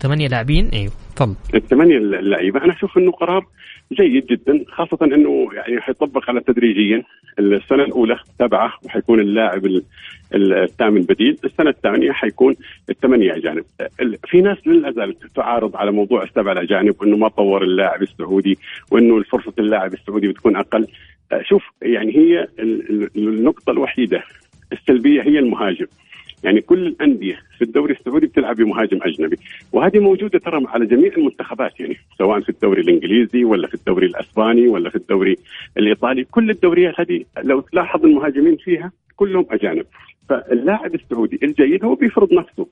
ثمانية 0.00 0.28
لاعبين؟ 0.28 0.68
أيوه 0.72 0.92
تفضل. 1.16 1.34
الثمانية 1.54 1.96
اللعيبة. 1.98 2.64
أنا 2.64 2.72
أشوف 2.72 2.98
أنه 2.98 3.12
قرار 3.12 3.46
جيد 3.92 4.26
جدا 4.26 4.64
خاصة 4.68 4.98
أنه 5.02 5.48
يعني 5.54 5.80
حيطبق 5.80 6.30
على 6.30 6.40
تدريجيا. 6.40 7.02
السنة 7.38 7.84
الأولى 7.84 8.18
سبعة 8.38 8.72
وحيكون 8.84 9.20
اللاعب 9.20 9.66
ال- 9.66 9.82
ال- 10.34 10.52
الثامن 10.52 11.00
بديل. 11.02 11.36
السنة 11.44 11.70
الثانية 11.70 12.12
حيكون 12.12 12.56
الثمانية 12.90 13.36
أجانب. 13.36 13.64
ال- 14.00 14.16
في 14.28 14.40
ناس 14.40 14.58
لا 14.66 14.90
زالت 14.90 15.16
تعارض 15.36 15.76
على 15.76 15.90
موضوع 15.92 16.22
السبعة 16.22 16.52
الأجانب 16.52 16.94
وأنه 17.00 17.16
ما 17.16 17.28
طور 17.28 17.62
اللاعب 17.64 18.02
السعودي 18.02 18.58
وأنه 18.90 19.22
فرصة 19.22 19.52
اللاعب 19.58 19.94
السعودي 19.94 20.28
بتكون 20.28 20.56
أقل. 20.56 20.86
آه، 21.32 21.42
شوف 21.42 21.62
يعني 21.82 22.16
هي 22.16 22.46
ال- 22.58 22.90
ال- 22.90 23.10
النقطة 23.28 23.70
الوحيدة 23.70 24.22
السلبية 24.72 25.22
هي 25.22 25.38
المهاجم. 25.38 25.86
يعني 26.44 26.60
كل 26.60 26.86
الأندية 26.86 27.38
في 27.58 27.64
الدوري 27.64 27.94
السعودي 27.94 28.26
بتلعب 28.26 28.56
بمهاجم 28.56 28.98
أجنبي. 29.02 29.36
وهذه 29.72 29.98
موجودة 29.98 30.38
ترى 30.38 30.64
على 30.66 30.86
جميع 30.86 31.12
المنتخبات 31.16 31.80
يعني 31.80 31.96
سواء 32.18 32.40
في 32.40 32.48
الدوري 32.48 32.80
الإنجليزي 32.80 33.44
ولا 33.44 33.68
في 33.68 33.74
الدوري 33.74 34.06
الأسباني 34.06 34.68
ولا 34.68 34.90
في 34.90 34.96
الدوري 34.96 35.36
الإيطالي. 35.76 36.24
كل 36.24 36.50
الدوريات 36.50 37.00
هذه 37.00 37.24
لو 37.42 37.60
تلاحظ 37.60 38.04
المهاجمين 38.04 38.56
فيها 38.56 38.92
كلهم 39.16 39.46
أجانب. 39.50 39.86
فاللاعب 40.28 40.94
السعودي 40.94 41.38
الجيد 41.42 41.84
هو 41.84 41.94
بيفرض 41.94 42.32
نفسه. 42.32 42.66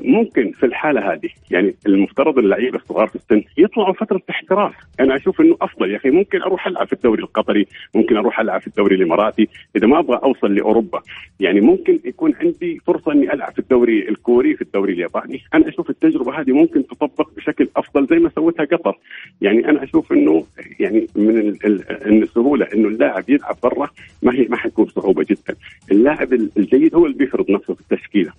ممكن 0.00 0.52
في 0.52 0.66
الحالة 0.66 1.12
هذه 1.12 1.28
يعني 1.50 1.74
المفترض 1.86 2.38
اللعيبة 2.38 2.78
الصغار 2.78 3.06
في 3.06 3.14
السن 3.14 3.42
يطلعوا 3.58 3.92
فترة 3.92 4.20
احتراف. 4.30 4.74
أنا 5.00 5.16
أشوف 5.16 5.40
إنه 5.40 5.56
أفضل 5.62 5.90
يا 5.90 5.96
أخي 5.96 6.10
ممكن 6.10 6.42
أروح 6.42 6.66
ألعب 6.66 6.86
في 6.86 6.92
الدوري 6.92 7.22
القطري 7.22 7.66
ممكن 7.94 8.16
أروح 8.16 8.40
ألعب 8.40 8.60
في 8.60 8.66
الدوري 8.66 8.96
الإماراتي 8.96 9.48
إذا 9.76 9.86
ما 9.86 9.98
أبغى 9.98 10.20
أوصل 10.22 10.54
لأوروبا. 10.54 11.02
يعني 11.40 11.60
ممكن 11.60 11.98
يكون 12.04 12.34
عندي 12.34 12.80
فرصة 12.86 13.12
إني 13.12 13.32
ألعب 13.32 13.52
في 13.52 13.58
الدوري 13.58 14.08
الكوري 14.08 14.54
في 14.56 14.62
الدوري 14.62 14.92
الياباني. 14.92 15.42
أنا 15.54 15.68
أشوف 15.68 15.90
التجربة 15.90 16.40
هذه 16.40 16.52
ممكن 16.52 16.86
تطبق 16.86 17.30
بشكل 17.36 17.68
أفضل 17.76 18.06
زي 18.06 18.16
ما 18.16 18.30
سوتها 18.34 18.64
قطر. 18.64 18.98
يعني 19.40 19.68
أنا 19.68 19.84
أشوف 19.84 20.12
إنه 20.12 20.44
يعني 20.80 21.06
من 21.16 22.22
السهولة 22.22 22.66
إنه 22.74 22.88
اللاعب 22.88 23.30
يلعب 23.30 23.56
برا 23.62 23.88
ما 24.22 24.34
هي 24.34 24.46
ما 24.48 24.56
حيكون 24.56 24.86
صعوبة 24.86 25.26
جدا. 25.30 25.56
اللاعب 25.90 26.32
الجيد 26.32 26.94
هو 26.94 27.06
اللي 27.06 27.16
بيفرض 27.16 27.50
نفسه 27.50 27.74
في 27.74 27.80
التشكيلة. 27.80 28.32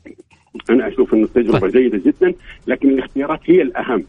أنا 0.70 0.88
أشوف 0.88 1.14
إنه 1.14 1.24
التجربه 1.24 1.60
طيب. 1.60 1.72
جيدة 1.72 1.98
جدا 1.98 2.34
لكن 2.68 2.90
الاختيارات 2.90 3.40
هي 3.46 3.62
الأهم. 3.62 4.04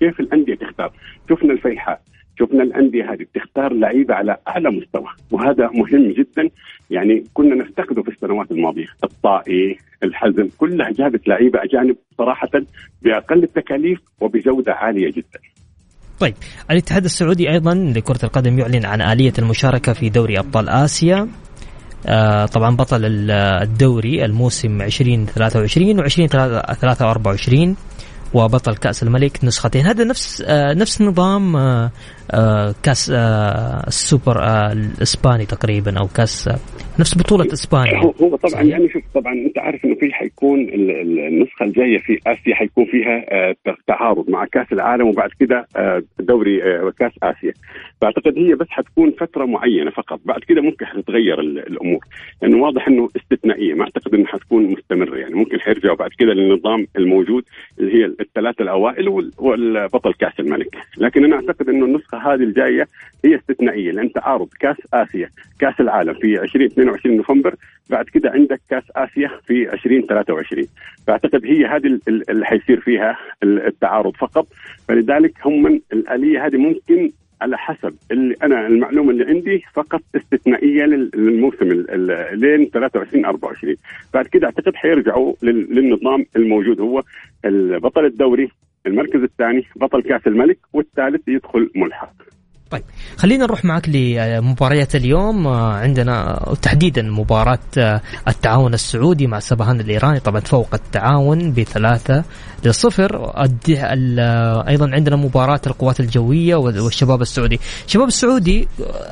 كيف 0.00 0.20
الأندية 0.20 0.54
تختار؟ 0.54 0.92
شفنا 1.30 1.52
الفيحاء 1.52 2.00
شفنا 2.38 2.62
الأندية 2.62 3.12
هذه 3.12 3.26
بتختار 3.34 3.72
لعيبة 3.72 4.14
على 4.14 4.36
أعلى 4.48 4.70
مستوى 4.70 5.08
وهذا 5.30 5.70
مهم 5.74 6.10
جدا. 6.10 6.48
يعني 6.90 7.24
كنا 7.34 7.54
نفتقده 7.54 8.02
في 8.02 8.08
السنوات 8.08 8.50
الماضية 8.50 8.86
الطائي 9.04 9.78
الحزم 10.02 10.48
كلها 10.58 10.90
جابت 10.90 11.28
لعيبة 11.28 11.58
أجانب 11.64 11.96
صراحة 12.18 12.50
بأقل 13.02 13.42
التكاليف 13.42 14.00
وبجودة 14.20 14.72
عالية 14.72 15.10
جدا. 15.10 15.40
طيب 16.20 16.34
الاتحاد 16.70 17.04
السعودي 17.04 17.50
أيضا 17.50 17.74
لكرة 17.96 18.24
القدم 18.24 18.58
يعلن 18.58 18.84
عن 18.84 19.00
آلية 19.02 19.32
المشاركة 19.38 19.92
في 19.92 20.08
دوري 20.08 20.38
أبطال 20.38 20.68
آسيا. 20.68 21.28
طبعا 22.52 22.76
بطل 22.76 23.04
ال- 23.04 23.30
الدوري 23.62 24.24
الموسم 24.24 24.82
2023 24.82 26.00
و 26.00 26.02
2023 26.02 27.76
وبطل 28.34 28.76
كأس 28.76 29.02
الملك 29.02 29.44
نسختين. 29.44 29.86
هذا 29.86 30.04
نفس 30.04 30.42
آه 30.48 30.72
نفس 30.74 31.02
نظام 31.02 31.56
آه 31.56 31.90
آه 32.30 32.74
كأس 32.82 33.10
آه 33.14 33.84
السوبر 33.86 34.42
آه 34.42 34.72
الإسباني 34.72 35.46
تقريبا 35.46 36.08
كأس 36.16 36.48
آه 36.48 36.58
نفس 37.00 37.18
بطولة 37.18 37.52
إسبانيا. 37.52 37.98
هو 38.04 38.10
طبعا 38.36 38.50
صحيح. 38.52 38.62
يعني 38.66 38.88
شوف 38.88 39.02
طبعا 39.14 39.32
أنت 39.32 39.58
عارف 39.58 39.84
إنه 39.84 39.94
في 39.94 40.12
حيكون 40.12 40.60
ال- 40.60 40.90
ال- 40.90 41.18
النسخة 41.18 41.64
الجاية 41.64 41.98
في 41.98 42.18
آسيا 42.26 42.54
حيكون 42.54 42.84
فيها 42.84 43.24
آه، 43.30 43.54
تعارض 43.86 44.30
مع 44.30 44.44
كأس 44.44 44.66
العالم 44.72 45.08
وبعد 45.08 45.30
كده 45.40 45.66
آه، 45.76 46.02
دوري 46.20 46.62
آه، 46.62 46.92
كأس 46.98 47.12
آسيا. 47.22 47.52
فأعتقد 48.00 48.38
هي 48.38 48.54
بس 48.54 48.66
حتكون 48.70 49.10
فترة 49.20 49.44
معينة 49.44 49.90
فقط. 49.90 50.20
بعد 50.24 50.40
كده 50.48 50.60
ممكن 50.62 50.86
حتتغير 50.86 51.40
ال- 51.40 51.66
الأمور. 51.66 52.04
لأنه 52.42 52.56
واضح 52.62 52.88
إنه 52.88 53.08
استثنائية. 53.16 53.74
ما 53.74 53.82
أعتقد 53.84 54.14
إنها 54.14 54.26
حتكون 54.28 54.62
مستمرة 54.72 55.16
يعني. 55.16 55.34
ممكن 55.34 55.60
حيرجعوا 55.60 55.96
بعد 55.96 56.10
كده 56.18 56.32
للنظام 56.32 56.86
الموجود 56.98 57.44
اللي 57.80 57.94
هي 57.94 58.04
الثلاثه 58.20 58.62
الأوائل 58.62 59.08
وال- 59.08 59.32
والبطل 59.38 60.12
كأس 60.14 60.40
الملك. 60.40 60.76
لكن 60.98 61.24
أنا 61.24 61.36
أعتقد 61.36 61.68
إنه 61.68 61.84
النسخة 61.86 62.18
هذه 62.18 62.42
الجاية 62.42 62.86
هي 63.24 63.34
استثنائية 63.36 63.90
لأن 63.92 64.12
تعارض 64.12 64.48
كأس 64.60 64.76
آسيا 64.94 65.30
كأس 65.60 65.80
العالم 65.80 66.14
في 66.14 66.42
2022 66.42 67.16
نوفمبر 67.16 67.54
بعد 67.90 68.04
كده 68.04 68.30
عندك 68.30 68.60
كأس 68.70 68.84
آسيا 68.96 69.30
في 69.46 69.72
2023 69.72 70.66
فأعتقد 71.06 71.44
هي 71.44 71.66
هذه 71.66 71.86
ال- 71.86 72.00
ال- 72.08 72.30
اللي 72.30 72.46
حيصير 72.46 72.80
فيها 72.80 73.16
ال- 73.42 73.66
التعارض 73.66 74.16
فقط. 74.16 74.46
فلذلك 74.88 75.32
هم 75.44 75.80
الآلية 75.92 76.46
هذه 76.46 76.56
ممكن 76.56 77.10
على 77.40 77.58
حسب 77.58 77.94
اللي 78.10 78.34
أنا 78.42 78.66
المعلومة 78.66 79.10
اللي 79.10 79.24
عندي 79.24 79.62
فقط 79.74 80.02
استثنائية 80.16 80.84
لل- 80.84 81.10
للموسم 81.14 81.68
لين 82.32 82.66
23 82.70 83.24
24 83.24 83.76
بعد 84.14 84.26
كده 84.26 84.46
أعتقد 84.46 84.74
حيرجعوا 84.74 85.34
لل- 85.42 85.74
للنظام 85.74 86.26
الموجود 86.36 86.80
هو 86.80 87.02
البطل 87.44 88.04
الدوري 88.04 88.48
المركز 88.86 89.22
الثاني 89.22 89.64
بطل 89.76 90.02
كأس 90.02 90.26
الملك 90.26 90.58
والثالث 90.72 91.28
يدخل 91.28 91.70
ملحق. 91.74 92.12
طيب 92.76 92.84
خلينا 93.16 93.44
نروح 93.44 93.64
معك 93.64 93.88
لمباريات 93.88 94.96
اليوم. 94.96 95.46
آه، 95.46 95.72
عندنا 95.74 96.42
تحديدا 96.62 97.02
مباراة 97.02 97.58
آه، 97.78 98.00
التعاون 98.28 98.74
السعودي 98.74 99.26
مع 99.26 99.38
سبهان 99.38 99.80
الإيراني 99.80 100.20
طبعا 100.20 100.40
فوق 100.40 100.68
التعاون 100.74 101.52
بثلاثة 101.52 102.24
لصفر. 102.64 103.32
آه، 104.18 104.68
أيضا 104.68 104.90
عندنا 104.92 105.16
مباراة 105.16 105.60
القوات 105.66 106.00
الجوية 106.00 106.54
وال- 106.56 106.80
والشباب 106.80 107.22
السعودي. 107.22 107.60
الشباب 107.86 108.08
السعودي 108.08 108.68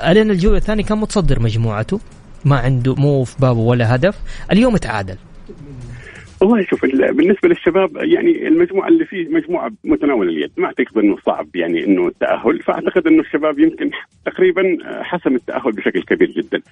ألين 0.07 0.31
الجولة 0.31 0.57
الثانية 0.59 0.85
كان 0.85 0.98
متصدر 0.98 1.40
مجموعته 1.40 2.00
ما 2.44 2.57
عنده 2.59 2.94
مو 2.94 3.24
في 3.24 3.37
بابه 3.38 3.61
ولا 3.61 3.94
هدف. 3.94 4.14
اليوم 4.53 4.77
تعادل. 4.77 5.16
والله 6.44 6.64
شوف 6.64 6.85
ال- 6.85 7.14
بالنسبة 7.14 7.48
للشباب 7.48 7.96
يعني 7.96 8.48
المجموعة 8.48 8.88
اللي 8.88 9.04
فيه 9.04 9.28
مجموعة 9.28 9.70
متناول 9.85 10.28
اليد 10.28 10.50
ما 10.57 10.66
أعتقد 10.66 10.98
إنه 10.98 11.16
صعب 11.26 11.46
يعني 11.57 11.85
إنه 11.85 12.07
التاهل 12.07 12.59
فأعتقد 12.62 13.07
إنه 13.07 13.20
الشباب 13.20 13.59
يمكن 13.59 13.90
تقريبا 14.26 14.78
حسم 15.02 15.35
التأهل 15.35 15.72
بشكل 15.72 16.02
كبير 16.02 16.30
جدا. 16.30 16.62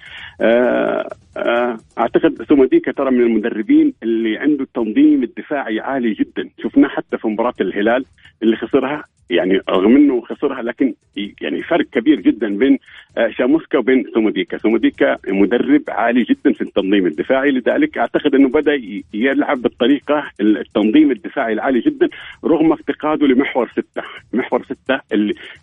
آه، 1.37 1.77
أعتقد 1.97 2.45
سومديكا 2.49 2.91
ترى 2.91 3.11
من 3.11 3.21
المدربين 3.21 3.93
اللي 4.03 4.37
عنده 4.37 4.63
التنظيم 4.63 5.23
الدفاعي 5.23 5.79
عالي 5.79 6.13
جدا، 6.13 6.49
شفناه 6.63 6.87
حتى 6.87 7.17
في 7.17 7.27
مباراة 7.27 7.53
الهلال 7.61 8.05
اللي 8.43 8.55
خسرها 8.55 9.03
يعني 9.29 9.59
رغم 9.69 9.95
إنه 9.95 10.21
خسرها 10.21 10.61
لكن 10.61 10.93
يعني 11.41 11.63
فرق 11.63 11.85
كبير 11.85 12.19
جدا 12.19 12.57
بين 12.57 12.77
آه، 13.17 13.29
شاموسكا 13.29 13.77
وبين 13.77 14.05
سوموديكا، 14.13 14.57
سوموديكا 14.57 15.17
مدرب 15.27 15.81
عالي 15.87 16.23
جدا 16.23 16.53
في 16.53 16.61
التنظيم 16.61 17.05
الدفاعي. 17.05 17.51
لذلك 17.51 17.97
أعتقد 17.97 18.35
إنه 18.35 18.49
بدأ 18.49 18.81
يلعب 19.13 19.61
بالطريقة 19.61 20.23
التنظيم 20.41 21.11
الدفاعي 21.11 21.53
العالي 21.53 21.79
جدا 21.79 22.09
رغم 22.45 22.73
افتقاده 22.73 23.27
لمحور 23.27 23.71
ستة، 23.71 24.03
محور 24.33 24.63
ستة 24.63 24.99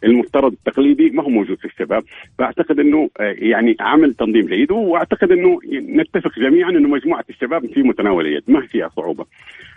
المفترض 0.05 0.53
التقليدي 0.53 1.11
ما 1.11 1.23
هو 1.23 1.29
موجود 1.29 1.59
في 1.59 1.65
الشباب، 1.65 2.03
فأعتقد 2.39 2.81
إنه 2.81 3.11
آه، 3.21 3.35
يعني 3.39 3.77
عمل 3.81 4.15
تنظيم 4.15 4.47
جيد 4.47 4.73
وأعتقد 4.73 5.33
إنه 5.33 5.60
نتفق 5.73 6.39
جميعا 6.39 6.71
إنه 6.71 6.89
مجموعة 6.89 7.25
الشباب 7.31 7.67
في 7.67 7.83
متناول 7.83 8.27
اليد 8.27 8.43
ما 8.49 8.61
فيها 8.61 8.89
صعوبة. 8.89 9.27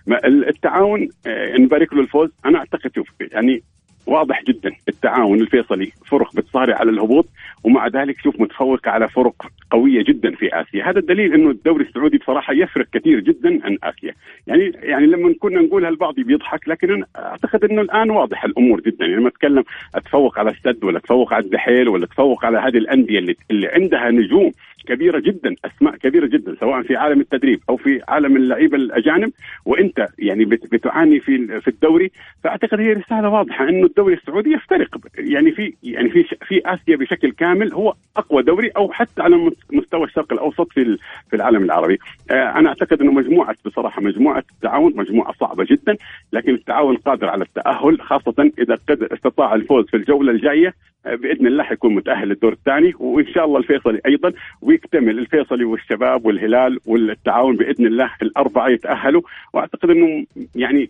ما- 0.08 0.28
التعاون 0.28 1.10
آه، 1.28 1.58
نبارك 1.58 1.94
له 1.94 2.02
الفوز 2.02 2.30
أنا 2.46 2.58
أعتقد 2.58 2.92
شوف 2.96 3.08
يعني 3.32 3.64
واضح 4.08 4.44
جدا 4.44 4.72
التعاون 4.88 5.42
الفيصلي 5.42 5.92
فرق 6.06 6.36
بتصارع 6.36 6.76
على 6.76 6.92
الهبوط 6.92 7.26
ومع 7.64 7.88
ذلك 7.88 8.20
شوف 8.22 8.42
متفوقه 8.42 8.92
على 8.92 9.08
فرق 9.10 9.34
قوية 9.72 10.04
جدا 10.04 10.36
في 10.36 10.50
آسيا. 10.62 10.90
هذا 10.90 11.00
الدليل 11.00 11.34
إنه 11.34 11.50
الدوري 11.50 11.84
السعودي 11.86 12.18
بصراحة 12.18 12.54
يفرق 12.54 12.86
كثير 12.94 13.20
جدا 13.20 13.60
عن 13.66 13.78
آسيا. 13.84 14.14
يعني 14.48 14.72
يعني 14.84 15.06
لما 15.08 15.36
كنا 15.40 15.62
نقولها 15.62 15.90
البعض 15.90 16.16
بيضحك 16.16 16.68
لكن 16.70 16.92
أنا 16.92 17.06
أعتقد 17.18 17.64
إنه 17.64 17.82
الآن 17.82 18.10
واضح 18.10 18.44
الأمور 18.46 18.82
جدا. 18.82 19.06
يعني 19.06 19.16
لما 19.16 19.28
أتكلم 19.28 19.64
أتفوق 19.96 20.40
على 20.40 20.50
السد 20.52 20.84
ولا 20.84 20.98
أتفوق 20.98 21.34
على 21.34 21.46
الدحيل 21.46 21.90
ولا 21.90 22.06
أتفوق 22.06 22.46
على 22.46 22.58
هذه 22.58 22.78
الأندية 22.78 23.20
اللي, 23.20 23.36
اللي 23.52 23.68
عندها 23.68 24.12
نجوم. 24.12 24.52
كبيرة 24.88 25.20
جدا 25.20 25.56
أسماء 25.66 25.96
كبيرة 25.96 26.26
جدا 26.26 26.56
سواء 26.60 26.82
في 26.82 26.96
عالم 26.96 27.22
التدريب 27.22 27.60
أو 27.70 27.78
في 27.78 28.02
عالم 28.08 28.36
اللعيبه 28.36 28.78
الأجانب. 28.78 29.32
وأنت 29.66 30.08
يعني 30.20 30.46
بتعاني 30.46 31.20
في 31.20 31.62
في 31.62 31.68
الدوري. 31.68 32.12
فأعتقد 32.44 32.80
هي 32.80 32.94
رسالة 32.94 33.30
واضحة 33.30 33.70
إنه 33.70 33.86
الدوري 33.86 34.14
السعودي 34.14 34.52
يفترق. 34.52 34.98
يعني 35.18 35.52
في 35.52 35.74
يعني 35.84 36.10
في 36.10 36.24
في 36.24 36.62
آسيا 36.66 36.96
بشكل 36.96 37.32
كامل 37.32 37.74
هو 37.74 37.94
أقوى 38.18 38.44
دوري 38.44 38.70
أو 38.70 38.92
حتى 38.92 39.22
على 39.22 39.52
مستوى 39.72 40.04
الشرق 40.04 40.34
الأوسط 40.34 40.72
في 40.72 40.98
في 41.30 41.36
العالم 41.36 41.64
العربي. 41.64 42.00
آه، 42.32 42.34
أنا 42.60 42.70
أعتقد 42.70 43.02
إنه 43.02 43.12
مجموعة 43.12 43.56
بصراحة 43.66 44.02
مجموعة 44.02 44.44
التعاون 44.56 44.94
مجموعة 44.96 45.34
صعبة 45.40 45.64
جدا 45.64 45.98
لكن 46.34 46.54
التعاون 46.54 46.96
قادر 46.96 47.30
على 47.30 47.44
التأهل 47.44 48.02
خاصة 48.02 48.52
إذا 48.60 48.78
استطاع 48.90 49.56
الفوز 49.56 49.86
في 49.86 49.98
الجولة 49.98 50.32
الجاية. 50.32 50.74
آه، 51.06 51.16
بإذن 51.16 51.48
الله 51.48 51.64
حيكون 51.64 51.96
متأهل 51.96 52.28
للدور 52.28 52.54
الثاني 52.54 52.94
وإن 53.00 53.28
شاء 53.28 53.46
الله 53.46 53.58
الفيصلي 53.58 54.00
أيضا. 54.06 54.34
ويكتمل 54.74 55.20
الفيصلي 55.20 55.66
والشباب 55.66 56.26
والهلال 56.26 56.80
والتعاون 56.86 57.56
بإذن 57.56 57.86
الله 57.86 58.10
الأربعة 58.22 58.70
يتأهلوا 58.70 59.22
وأعتقد 59.54 59.90
إنه 59.90 60.26
يعني 60.56 60.90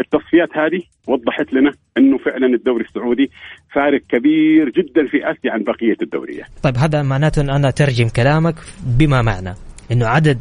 التصفيات 0.00 0.48
هذه 0.56 0.82
وضحت 1.08 1.52
لنا 1.52 1.72
إنه 1.98 2.18
فعلا 2.18 2.46
الدوري 2.46 2.84
السعودي 2.84 3.30
فارق 3.74 4.00
كبير 4.08 4.68
جدا 4.68 5.06
في 5.06 5.30
اسيا 5.30 5.52
عن 5.52 5.62
بقية 5.62 5.96
الدوريات. 6.02 6.46
طيب 6.62 6.76
هذا 6.76 7.02
معناته 7.02 7.42
أن 7.42 7.50
أنا 7.50 7.68
اترجم 7.68 8.08
كلامك 8.08 8.54
بما 8.98 9.22
معنى 9.22 9.54
إنه 9.92 10.06
عدد 10.06 10.38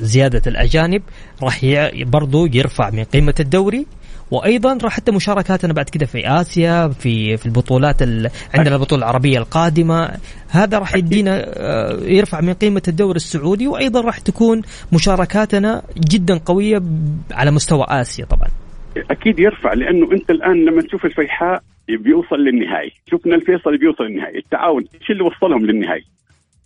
زيادة 0.00 0.42
الأجانب 0.46 1.02
راح 1.42 1.60
برضو 2.06 2.46
يرفع 2.46 2.90
من 2.90 3.04
قيمة 3.04 3.34
الدوري 3.40 3.86
وأيضا 4.30 4.78
راح 4.84 4.92
حتى 4.92 5.12
مشاركاتنا 5.12 5.72
بعد 5.72 5.88
كده 5.88 6.06
في 6.06 6.28
آسيا 6.28 6.88
في 6.88 7.36
في 7.36 7.46
البطولات 7.46 8.02
ال... 8.02 8.30
عندنا 8.54 8.74
البطولة 8.76 9.02
العربية 9.02 9.38
القادمة. 9.38 10.10
هذا 10.50 10.78
راح 10.78 10.96
يدينا 10.96 11.44
آه، 11.46 11.98
يرفع 12.02 12.40
من 12.40 12.52
قيمة 12.52 12.82
الدوري 12.88 13.16
السعودي 13.16 13.68
وأيضا 13.68 14.00
راح 14.00 14.18
تكون 14.18 14.62
مشاركاتنا 14.92 15.82
جدا 15.98 16.38
قوية 16.38 16.82
على 17.32 17.50
مستوى 17.50 17.86
آسيا 17.88 18.24
طبعا. 18.24 18.48
أكيد 19.10 19.38
يرفع 19.38 19.72
لأنه 19.72 20.12
أنت 20.12 20.30
الآن 20.30 20.64
لما 20.64 20.82
تشوف 20.82 21.04
الفيحاء 21.04 21.62
بيوصل 21.88 22.36
للنهائي. 22.36 22.92
شفنا 23.10 23.34
الفيصل 23.34 23.78
بيوصل 23.78 24.04
للنهائي. 24.04 24.38
التعاون 24.38 24.84
إيش 24.94 25.10
اللي 25.10 25.22
وصلهم 25.22 25.66
للنهائي؟ 25.66 26.04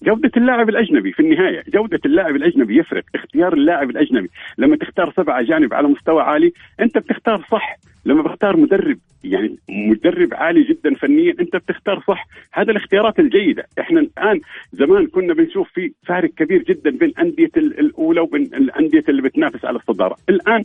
جودة 0.03 0.31
اللاعب 0.37 0.69
الأجنبي 0.69 1.13
في 1.13 1.21
النهاية 1.21 1.65
جودة 1.69 2.01
اللاعب 2.05 2.37
الأجنبي 2.37 2.79
يفرق 2.79 3.05
اختيار 3.15 3.53
اللاعب 3.53 3.91
الأجنبي. 3.91 4.31
لما 4.59 4.77
تختار 4.77 5.13
سبعة 5.17 5.41
أجانب 5.41 5.75
على 5.75 5.89
مستوى 5.89 6.23
عالي 6.23 6.53
أنت 6.81 6.99
بتختار 6.99 7.45
صح. 7.51 7.77
لما 8.05 8.23
بختار 8.23 8.57
مدرب 8.57 8.99
يعني 9.25 9.57
مدرب 9.69 10.35
عالي 10.35 10.63
جدا 10.63 10.95
فنيا 10.95 11.35
أنت 11.41 11.57
بتختار 11.57 12.05
صح. 12.09 12.27
هذا 12.53 12.71
الاختيارات 12.71 13.19
الجيدة. 13.19 13.67
إحنا 13.81 14.01
الآن 14.01 14.41
زمان 14.73 15.07
كنا 15.07 15.35
بنشوف 15.35 15.69
في 15.75 15.93
فارق 16.07 16.31
كبير 16.31 16.63
جدا 16.63 16.91
بين 16.91 17.09
الانديه 17.09 17.51
الأولى 17.57 18.21
وبين 18.21 18.43
الأندية 18.43 19.05
اللي 19.09 19.23
بتنافس 19.23 19.65
على 19.65 19.77
الصدارة. 19.79 20.17
الآن 20.29 20.65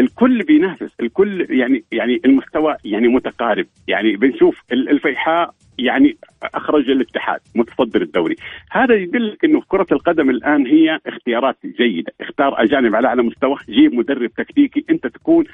الكل 0.00 0.42
بينافس. 0.42 0.90
الكل 1.00 1.46
يعني 1.50 1.84
يعني 1.92 2.20
المستوى 2.24 2.76
يعني 2.84 3.08
متقارب. 3.08 3.66
يعني 3.88 4.16
بنشوف 4.16 4.62
الفيحاء 4.72 5.54
يعني 5.78 6.16
أخرج 6.42 6.90
الاتحاد 6.90 7.40
متصدر 7.54 8.02
الدوري. 8.02 8.36
هذا 8.70 8.94
يدلك 8.94 9.44
إنه 9.44 9.62
كرة 9.68 9.86
القدم 9.92 10.30
الآن 10.30 10.66
هي 10.66 11.00
اختيارات 11.06 11.56
جيدة. 11.78 12.12
اختار 12.20 12.62
أجانب 12.62 12.94
على 12.94 13.08
أعلى 13.08 13.22
مستوى 13.22 13.56
جيب 13.68 13.94
مدرب 13.94 14.30
تكتيكي 14.36 14.84
أنت 14.90 15.06
تكون 15.06 15.44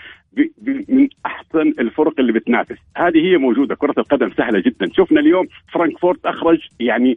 من 0.89 1.09
أحسن 1.27 1.75
الفرق 1.79 2.21
اللي 2.21 2.33
بتنافس. 2.33 2.77
هذه 2.97 3.19
هي 3.19 3.37
موجودة. 3.37 3.75
كرة 3.75 3.95
القدم 3.99 4.31
سهلة 4.37 4.61
جدا. 4.61 4.87
شفنا 4.93 5.21
اليوم 5.21 5.47
فرانكفورت 5.73 6.27
أخرج 6.27 6.59
يعني 6.81 7.17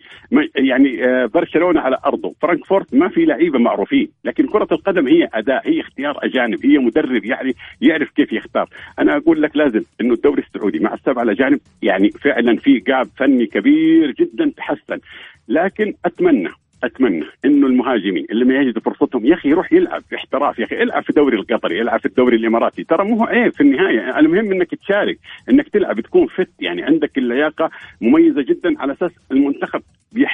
يعني 0.56 1.06
آه، 1.06 1.26
برشلونة 1.26 1.80
على 1.82 1.98
أرضه. 2.06 2.36
فرانكفورت 2.42 2.94
ما 2.96 3.10
في 3.10 3.26
لعيبة 3.26 3.60
معروفين 3.60 4.08
لكن 4.26 4.48
كرة 4.48 4.68
القدم 4.72 5.08
هي 5.08 5.30
اداء 5.34 5.70
هي 5.70 5.82
اختيار 5.82 6.20
أجانب 6.26 6.66
هي 6.66 6.78
مدرب 6.78 7.26
يعني 7.26 7.54
يعرف 7.82 8.10
كيف 8.10 8.34
يختار. 8.34 8.70
أنا 9.00 9.18
أقول 9.18 9.42
لك 9.42 9.58
لازم 9.58 9.84
إنه 10.02 10.14
الدوري 10.14 10.42
السعودي 10.42 10.80
مع 10.80 10.94
السبعة 10.94 11.24
الاجانب 11.24 11.60
يعني 11.82 12.10
فعلا 12.10 12.58
في 12.58 12.80
gap 12.80 13.08
فني 13.18 13.46
كبير 13.46 14.12
جدا 14.12 14.52
تحسن. 14.58 15.00
لكن 15.48 15.94
أتمنى 16.06 16.50
أتمنى 16.84 17.26
إنه 17.46 17.68
المهاجمين 17.68 18.26
اللي 18.32 18.46
ما 18.46 18.56
يجدوا 18.56 18.82
فرصتهم 18.82 19.26
يا 19.26 19.34
أخي 19.34 19.50
يروح 19.50 19.74
يلعب 19.74 20.02
في 20.10 20.16
احتراف 20.16 20.60
يا 20.60 20.66
أخي 20.66 20.84
العب 20.84 21.04
في 21.04 21.10
الدوري 21.10 21.38
القطري 21.38 21.82
العب 21.82 22.00
في 22.00 22.06
الدوري 22.06 22.36
الإماراتي. 22.36 22.84
ترى 22.84 23.06
مو 23.06 23.24
عيب 23.24 23.54
في 23.54 23.62
النهاية. 23.62 24.20
المهم 24.20 24.52
إنك 24.52 24.76
تشارك 24.76 25.20
إنك 25.50 25.70
تلعب 25.70 26.00
تكون 26.00 26.28
فت 26.28 26.50
يعني 26.60 26.84
عندك 26.84 27.18
اللياقة 27.18 27.70
مميزة 28.02 28.42
جدا 28.42 28.82
على 28.82 28.94
أساس 28.94 29.12
المنتخب 29.32 29.82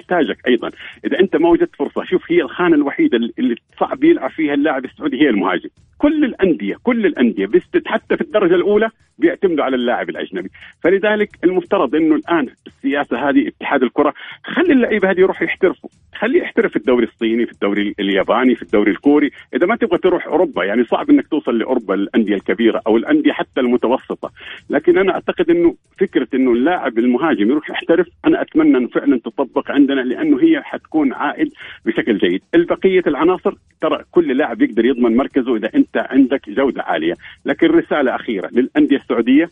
بيحتاجك 0.09 0.47
أيضا. 0.47 0.71
إذا 1.05 1.19
أنت 1.19 1.35
ما 1.35 1.49
وجدت 1.49 1.75
فرصة 1.75 2.03
شوف 2.03 2.31
هي 2.31 2.41
الخانة 2.41 2.75
الوحيدة 2.75 3.17
اللي 3.39 3.55
صعب 3.79 4.03
يلعب 4.03 4.29
فيها 4.29 4.53
اللاعب 4.53 4.85
السعودي 4.85 5.21
هي 5.21 5.29
المهاجم. 5.29 5.69
كل 5.97 6.25
الأندية 6.25 6.75
كل 6.83 7.05
الأندية 7.05 7.49
حتى 7.85 8.17
في 8.17 8.21
الدرجة 8.21 8.55
الأولى 8.55 8.89
بيعتمدوا 9.17 9.63
على 9.63 9.75
اللاعب 9.75 10.09
الأجنبي. 10.09 10.49
فلذلك 10.83 11.29
المفترض 11.43 11.95
إنه 11.95 12.15
الآن 12.15 12.47
السياسة 12.67 13.29
هذه 13.29 13.47
اتحاد 13.47 13.83
الكرة 13.83 14.13
خلي 14.43 14.73
اللعيبة 14.73 15.11
هذه 15.11 15.19
يروحوا 15.19 15.47
يحترفوا. 15.47 15.89
خليه 16.15 16.41
يحترف 16.41 16.71
في 16.71 16.77
الدوري 16.77 17.05
الصيني 17.05 17.45
في 17.45 17.51
الدوري 17.51 17.95
الياباني 17.99 18.55
في 18.55 18.61
الدوري 18.61 18.91
الكوري. 18.91 19.31
إذا 19.53 19.65
ما 19.65 19.75
تبغى 19.75 19.97
تروح 19.97 20.27
أوروبا 20.27 20.63
يعني 20.63 20.83
صعب 20.83 21.09
إنك 21.09 21.27
توصل 21.27 21.57
لأوروبا 21.57 21.93
الأندية 21.93 22.35
الكبيرة 22.35 22.81
أو 22.87 22.97
الأندية 22.97 23.31
حتى 23.31 23.61
المتوسطة. 23.61 24.31
لكن 24.69 24.97
أنا 24.97 25.13
أعتقد 25.13 25.49
إنه 25.49 25.75
فكرة 25.99 26.27
إنه 26.33 26.51
اللاعب 26.51 26.99
المهاجم 26.99 27.49
يروح 27.49 27.69
يحترف 27.69 28.07
أنا 28.25 28.41
أتمنى 28.41 28.77
إنه 28.77 28.87
فعلا 28.87 29.19
تطبق 29.19 29.71
عندنا 29.71 29.98
لأنه 30.03 30.41
هي 30.41 30.61
حتكون 30.63 31.13
عائد 31.13 31.51
بشكل 31.85 32.17
جيد. 32.17 32.41
البقية 32.55 33.03
العناصر 33.07 33.53
ترى 33.81 34.03
كل 34.11 34.37
لاعب 34.37 34.61
يقدر 34.61 34.85
يضمن 34.85 35.17
مركزه 35.17 35.55
إذا 35.55 35.69
أنت 35.75 35.97
عندك 36.09 36.49
جودة 36.49 36.83
عالية. 36.83 37.13
لكن 37.45 37.67
رسالة 37.67 38.15
أخيرة 38.15 38.49
للأندية 38.51 38.97
السعودية 38.97 39.49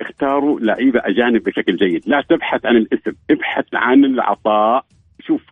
اختاروا 0.00 0.60
لعيبة 0.60 1.00
أجانب 1.04 1.42
بشكل 1.42 1.76
جيد، 1.76 2.02
لا 2.06 2.24
تبحث 2.28 2.66
عن 2.66 2.76
الاسم، 2.76 3.12
ابحث 3.30 3.64
عن 3.74 4.04
العطاء، 4.04 4.84
شوف 5.20 5.42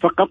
فقط 0.00 0.30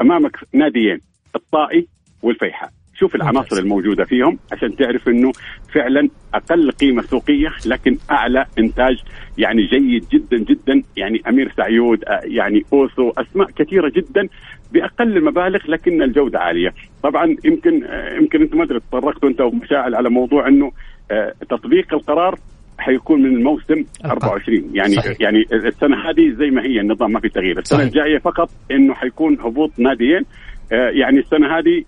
أمامك 0.00 0.36
ناديين 0.52 1.00
الطائي 1.36 1.86
والفيحاء، 2.22 2.70
شوف 2.94 3.14
العناصر 3.14 3.56
الموجودة 3.58 4.04
فيهم 4.04 4.38
عشان 4.52 4.76
تعرف 4.76 5.08
إنه 5.08 5.32
فعلا 5.74 6.08
أقل 6.34 6.70
قيمة 6.70 7.02
سوقية 7.02 7.52
لكن 7.66 7.98
أعلى 8.10 8.46
إنتاج 8.58 8.96
يعني 9.38 9.66
جيد 9.66 10.04
جدا 10.12 10.38
جدا. 10.38 10.82
يعني 10.96 11.22
أمير 11.28 11.52
سعيود 11.56 12.04
آه، 12.04 12.20
يعني 12.24 12.62
أوسو 12.72 13.10
أسماء 13.18 13.50
كثيرة 13.50 13.92
جدا 13.96 14.28
بأقل 14.72 15.16
المبالغ 15.16 15.70
لكن 15.70 16.02
الجودة 16.02 16.38
عالية. 16.38 16.74
طبعا 17.02 17.36
يمكن 17.44 17.84
آه، 17.84 18.14
يمكن 18.14 18.42
أنت 18.42 18.54
ما 18.54 18.64
أدري 18.64 18.80
تطرقت 18.80 19.24
أنت 19.24 19.40
ومشاعل 19.40 19.94
على 19.94 20.10
موضوع 20.10 20.48
إنه 20.48 20.72
آه، 21.10 21.34
تطبيق 21.50 21.94
القرار 21.94 22.38
حيكون 22.78 23.22
من 23.22 23.36
الموسم 23.36 23.84
24 24.04 24.70
يعني 24.74 24.94
صحيح. 24.94 25.16
يعني 25.20 25.44
السنة 25.52 25.96
هذه 26.10 26.30
زي 26.38 26.50
ما 26.50 26.62
هي 26.62 26.80
النظام 26.80 27.12
ما 27.12 27.20
في 27.20 27.28
تغيير. 27.28 27.58
السنة 27.58 27.78
صحيح. 27.78 27.88
الجاية 27.92 28.18
فقط 28.18 28.50
إنه 28.70 28.94
حيكون 28.94 29.40
هبوط 29.40 29.70
ناديين. 29.78 30.22
يعني 30.70 31.18
السنة 31.18 31.58
هذه 31.58 31.84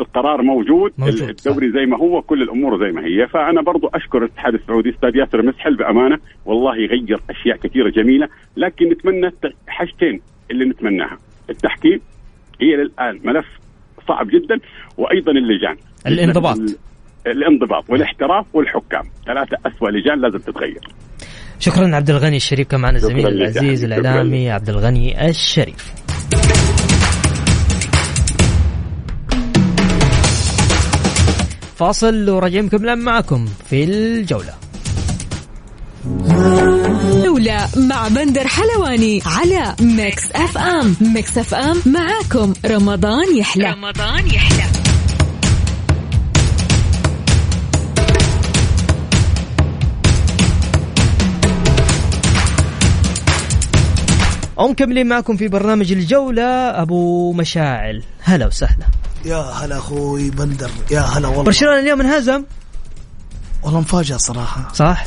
القرار 0.00 0.42
موجود, 0.42 0.92
موجود 0.98 1.28
الدوري 1.28 1.70
زي 1.72 1.86
ما 1.86 1.98
هو 1.98 2.22
كل 2.22 2.42
الأمور 2.42 2.86
زي 2.86 2.92
ما 2.92 3.04
هي. 3.06 3.26
فأنا 3.26 3.62
برضو 3.62 3.86
أشكر 3.94 4.18
الاتحاد 4.18 4.54
السعودي 4.54 4.90
أستاذ 4.90 5.16
ياسر 5.16 5.42
مسحل 5.42 5.76
بأمانة 5.76 6.18
والله 6.44 6.76
يغير 6.76 7.20
أشياء 7.30 7.56
كثيرة 7.56 7.90
جميلة 7.90 8.28
لكن 8.56 8.88
نتمنى 8.88 9.30
حاجتين 9.68 10.20
اللي 10.50 10.64
نتمناها. 10.64 11.18
التحكيم 11.50 12.00
هي 12.60 12.74
الان 12.74 13.20
ملف 13.24 13.46
صعب 14.08 14.26
جدا 14.26 14.58
وأيضا 14.98 15.32
اللجان. 15.32 15.76
الانضباط. 16.06 16.58
الانضباط 17.26 17.90
والاحتراف 17.90 18.46
والحكام. 18.54 19.02
ثلاثة 19.26 19.56
اسوء 19.66 19.90
لجان 19.90 20.20
لازم 20.20 20.38
تتغير. 20.38 20.80
شكرا 21.58 21.96
عبد 21.96 22.10
الغني 22.10 22.36
الشريف 22.36 22.68
كمان 22.68 22.94
الزميل 22.94 23.26
العزيز 23.26 23.84
الإعلامي 23.84 24.50
عبد 24.50 24.68
الغني 24.68 25.28
الشريف. 25.28 25.94
فاصل 31.76 32.30
وراجعين 32.30 32.64
مكملين 32.64 32.98
معكم 32.98 33.48
في 33.70 33.84
الجولة. 33.84 34.54
جولة 37.24 37.68
مع 37.76 38.08
بندر 38.08 38.48
حلواني 38.48 39.22
على 39.26 39.76
Mix 39.80 40.30
FM 40.32 40.96
Mix 41.00 41.38
FM 41.38 41.82
معاكم. 41.86 42.52
رمضان 42.66 43.36
يحلى. 43.36 43.70
رمضان 43.70 44.26
يحلى. 44.26 44.83
ومكملين 54.56 55.06
معكم 55.06 55.36
في 55.36 55.48
برنامج 55.48 55.92
الجولة. 55.92 56.42
أبو 56.82 57.32
مشاعل 57.32 58.02
هلا 58.22 58.46
وسهلا. 58.46 58.86
يا 59.24 59.36
هلا 59.36 59.78
أخوي 59.78 60.30
بندر 60.30 60.70
يا 60.90 61.00
هلا 61.00 61.28
والله. 61.28 61.42
برشلونة 61.42 61.78
اليوم 61.78 62.00
انهزم؟ 62.00 62.44
والله 63.62 63.80
مفاجأة 63.80 64.16
صراحة. 64.16 64.68
صح؟ 64.74 65.06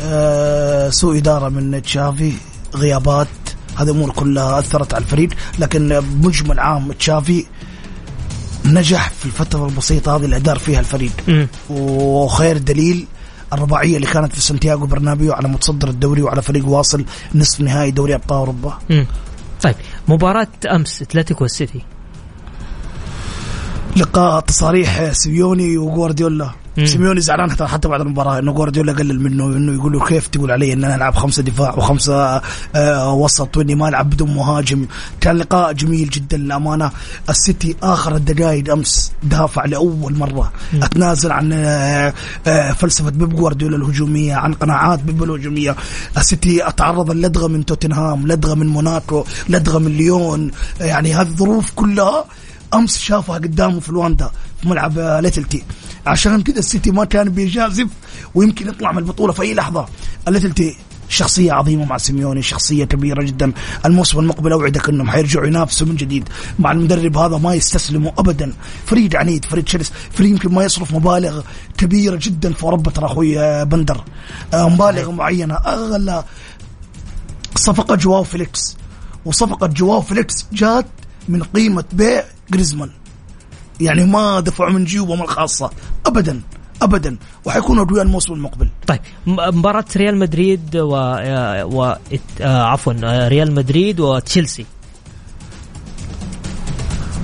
آه 0.00 0.90
سوء 0.90 1.18
إدارة 1.18 1.48
من 1.48 1.82
تشافي 1.82 2.32
غيابات 2.74 3.28
هذه 3.76 3.90
أمور 3.90 4.10
كلها 4.10 4.58
أثرت 4.58 4.94
على 4.94 5.04
الفريق 5.04 5.30
لكن 5.58 6.00
بمجمل 6.00 6.60
عام 6.60 6.92
تشافي 6.92 7.46
نجح 8.64 9.08
في 9.10 9.26
الفترة 9.26 9.66
البسيطة 9.66 10.16
هذه 10.16 10.24
اللي 10.24 10.36
أدار 10.36 10.58
فيها 10.58 10.80
الفريق. 10.80 11.12
مم. 11.28 11.48
وخير 11.70 12.58
دليل 12.58 13.06
الرباعية 13.52 13.96
اللي 13.96 14.06
كانت 14.06 14.32
في 14.32 14.40
سانتياغو 14.40 14.86
برنابيو 14.86 15.32
على 15.32 15.48
متصدر 15.48 15.88
الدوري 15.88 16.22
وعلى 16.22 16.42
فريق 16.42 16.68
واصل 16.68 17.04
نصف 17.34 17.60
نهائي 17.60 17.90
دوري 17.90 18.14
أبطال 18.14 18.38
أوروبا 18.38 18.78
مم. 18.90 19.06
طيب 19.62 19.74
مباراة 20.08 20.48
أمس 20.70 21.02
أتلتيكو 21.02 21.44
والسيتي 21.44 21.80
لقاء 23.96 24.40
تصاريح 24.40 25.12
سيميوني 25.12 25.78
وجوارديولا 25.78 26.44
مم. 26.44 26.50
سيميوني 26.84 27.20
زعلان 27.20 27.50
حتى 27.50 27.66
حتى 27.66 27.88
بعد 27.88 28.00
المباراة 28.00 28.38
إنه 28.38 28.52
جوارديولا 28.52 28.92
قلل 28.92 29.20
منه 29.20 29.46
إنه 29.46 29.72
يقول 29.72 29.92
له 29.92 30.04
كيف 30.04 30.26
تقول 30.26 30.50
علي 30.50 30.72
إن 30.72 30.84
أنا 30.84 30.94
ألعب 30.94 31.14
خمسة 31.14 31.42
دفاع 31.42 31.74
وخمسة 31.74 32.42
آه 32.74 33.12
وسط 33.12 33.56
وإني 33.56 33.74
ما 33.74 33.88
ألعب 33.88 34.10
بدون 34.10 34.34
مهاجم. 34.34 34.86
كان 35.20 35.36
لقاء 35.36 35.72
جميل 35.72 36.10
جدا 36.10 36.36
للأمانة. 36.36 36.90
السيتي 37.28 37.76
آخر 37.82 38.16
الدقائق 38.16 38.72
أمس 38.72 39.12
دافع 39.22 39.64
لأول 39.64 40.14
مرة. 40.16 40.52
أتنازل 40.82 41.32
عن 41.32 41.52
آه 41.52 42.14
آه 42.46 42.72
فلسفة 42.72 43.10
بيب 43.10 43.36
جوارديولا 43.36 43.76
الهجومية 43.76 44.34
عن 44.34 44.54
قناعات 44.54 45.02
بيب 45.02 45.22
الهجومية. 45.22 45.76
السيتي 46.16 46.68
أتعرض 46.68 47.10
للدغه 47.10 47.48
من 47.48 47.66
توتنهام 47.66 48.26
لدغة 48.26 48.54
من 48.54 48.66
موناكو 48.66 49.24
لدغة 49.48 49.78
من 49.78 49.96
ليون. 49.96 50.50
يعني 50.80 51.14
هذه 51.14 51.26
الظروف 51.26 51.70
كلها 51.76 52.24
أمس 52.74 52.98
شافها 52.98 53.34
قدامه 53.34 53.80
في 53.80 53.88
الواندا 53.88 54.30
في 54.62 54.68
ملعب 54.68 54.98
آه، 54.98 55.20
الأتلتي 55.20 55.62
عشان 56.06 56.42
كذا 56.42 56.58
السيتي 56.58 56.90
ما 56.90 57.04
كان 57.04 57.28
بيجازف 57.28 57.86
ويمكن 58.34 58.68
يطلع 58.68 58.92
من 58.92 58.98
البطولة 58.98 59.32
في 59.32 59.42
أي 59.42 59.54
لحظة. 59.54 59.86
الأتلتي 60.28 60.76
شخصية 61.08 61.52
عظيمة 61.52 61.84
مع 61.84 61.98
سيميوني 61.98 62.42
شخصية 62.42 62.84
كبيرة 62.84 63.22
جدا. 63.22 63.52
الموسم 63.84 64.18
المقبل 64.18 64.52
أوعدك 64.52 64.88
أنهم 64.88 65.10
حيرجعوا 65.10 65.46
ينافسوا 65.46 65.86
من 65.86 65.96
جديد. 65.96 66.28
مع 66.58 66.72
المدرب 66.72 67.16
هذا 67.16 67.38
ما 67.38 67.54
يستسلموا 67.54 68.12
أبدا. 68.18 68.52
فريق 68.86 69.16
عنيد 69.16 69.44
فريق 69.44 69.68
شرس 69.68 69.92
فريق 70.12 70.30
يمكن 70.30 70.54
ما 70.54 70.64
يصرف 70.64 70.92
مبالغ 70.94 71.42
كبيرة 71.78 72.18
جدا 72.22 72.52
في 72.52 72.62
أوروبا 72.62 72.90
ترى 72.90 73.06
أخوي 73.06 73.40
آه، 73.40 73.64
بندر. 73.64 74.04
آه، 74.54 74.68
مبالغ 74.68 75.10
معينة. 75.10 75.54
أغلى 75.54 76.24
صفقة 77.56 77.94
جواو 77.94 78.22
فيليكس. 78.22 78.76
وصفقة 79.24 79.66
جواو 79.66 80.00
فيليكس 80.00 80.46
جات 80.52 80.86
من 81.28 81.42
قيمة 81.42 81.84
بيع 81.92 82.24
جريزمان 82.52 82.90
يعني 83.80 84.04
ما 84.04 84.40
دفعوا 84.40 84.70
من 84.70 84.84
جيوبهم 84.84 85.22
الخاصة. 85.22 85.70
أبدا 86.06 86.40
أبدا. 86.82 87.16
وحيكونوا 87.44 87.84
أقوياء 87.84 88.02
الموسم 88.02 88.32
المقبل. 88.32 88.68
طيب 88.86 89.00
م- 89.26 89.58
مباراة 89.58 89.84
ريال 89.96 90.16
مدريد 90.18 90.76
و, 90.76 90.90
و... 91.62 91.96
آه، 92.40 92.62
عفوا 92.62 92.92
آه، 93.04 93.28
ريال 93.28 93.54
مدريد 93.54 94.00
وتشيلسي. 94.00 94.66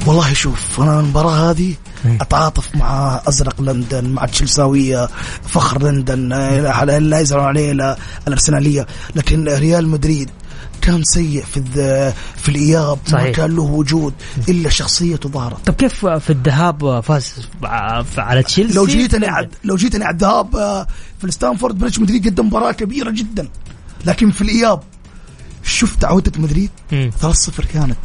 والله 0.06 0.32
شوف 0.32 0.80
أنا 0.80 1.00
المباراة 1.00 1.50
هذه 1.50 1.74
أتعاطف 2.20 2.76
مع 2.76 3.20
أزرق 3.28 3.60
لندن 3.60 4.04
مع 4.04 4.26
تشيلساوية 4.26 5.08
فخر 5.42 5.82
لندن 5.82 6.32
آه، 6.32 6.84
لا 6.84 7.20
يزعلون 7.20 7.46
عليه 7.46 7.72
لا 7.72 7.96
الأرسنالية. 8.28 8.86
لكن 9.14 9.48
ريال 9.48 9.88
مدريد 9.88 10.30
كان 10.86 11.02
سيء 11.04 11.44
في 11.44 11.60
في 12.36 12.48
الإياب 12.48 12.98
ما 13.12 13.18
صحيح. 13.18 13.36
كان 13.36 13.56
له 13.56 13.62
وجود 13.62 14.14
إلا 14.48 14.68
شخصيته 14.70 15.28
ظهرت. 15.28 15.66
طب 15.66 15.74
كيف 15.74 16.06
في 16.06 16.30
الذهاب 16.30 17.00
فاز 17.00 17.48
على 18.18 18.42
تشيلسي؟ 18.42 18.74
لو 18.74 18.86
جيتني 18.86 19.26
عد 19.26 19.50
لو 19.64 19.76
جيتني 19.76 20.04
على 20.04 20.14
الذهاب 20.14 20.56
آه، 20.56 20.86
في 21.18 21.24
الستانفورد 21.24 21.78
بريدج 21.78 22.00
مدريد 22.00 22.26
قدم 22.28 22.46
مباراة 22.46 22.72
كبيرة 22.72 23.10
جدا. 23.10 23.48
لكن 24.04 24.30
في 24.30 24.42
الإياب 24.42 24.80
شفت 25.64 26.04
عودة 26.04 26.32
مدريد؟ 26.38 26.70
مم. 26.92 27.10
3-0 27.22 27.64
كانت. 27.72 27.96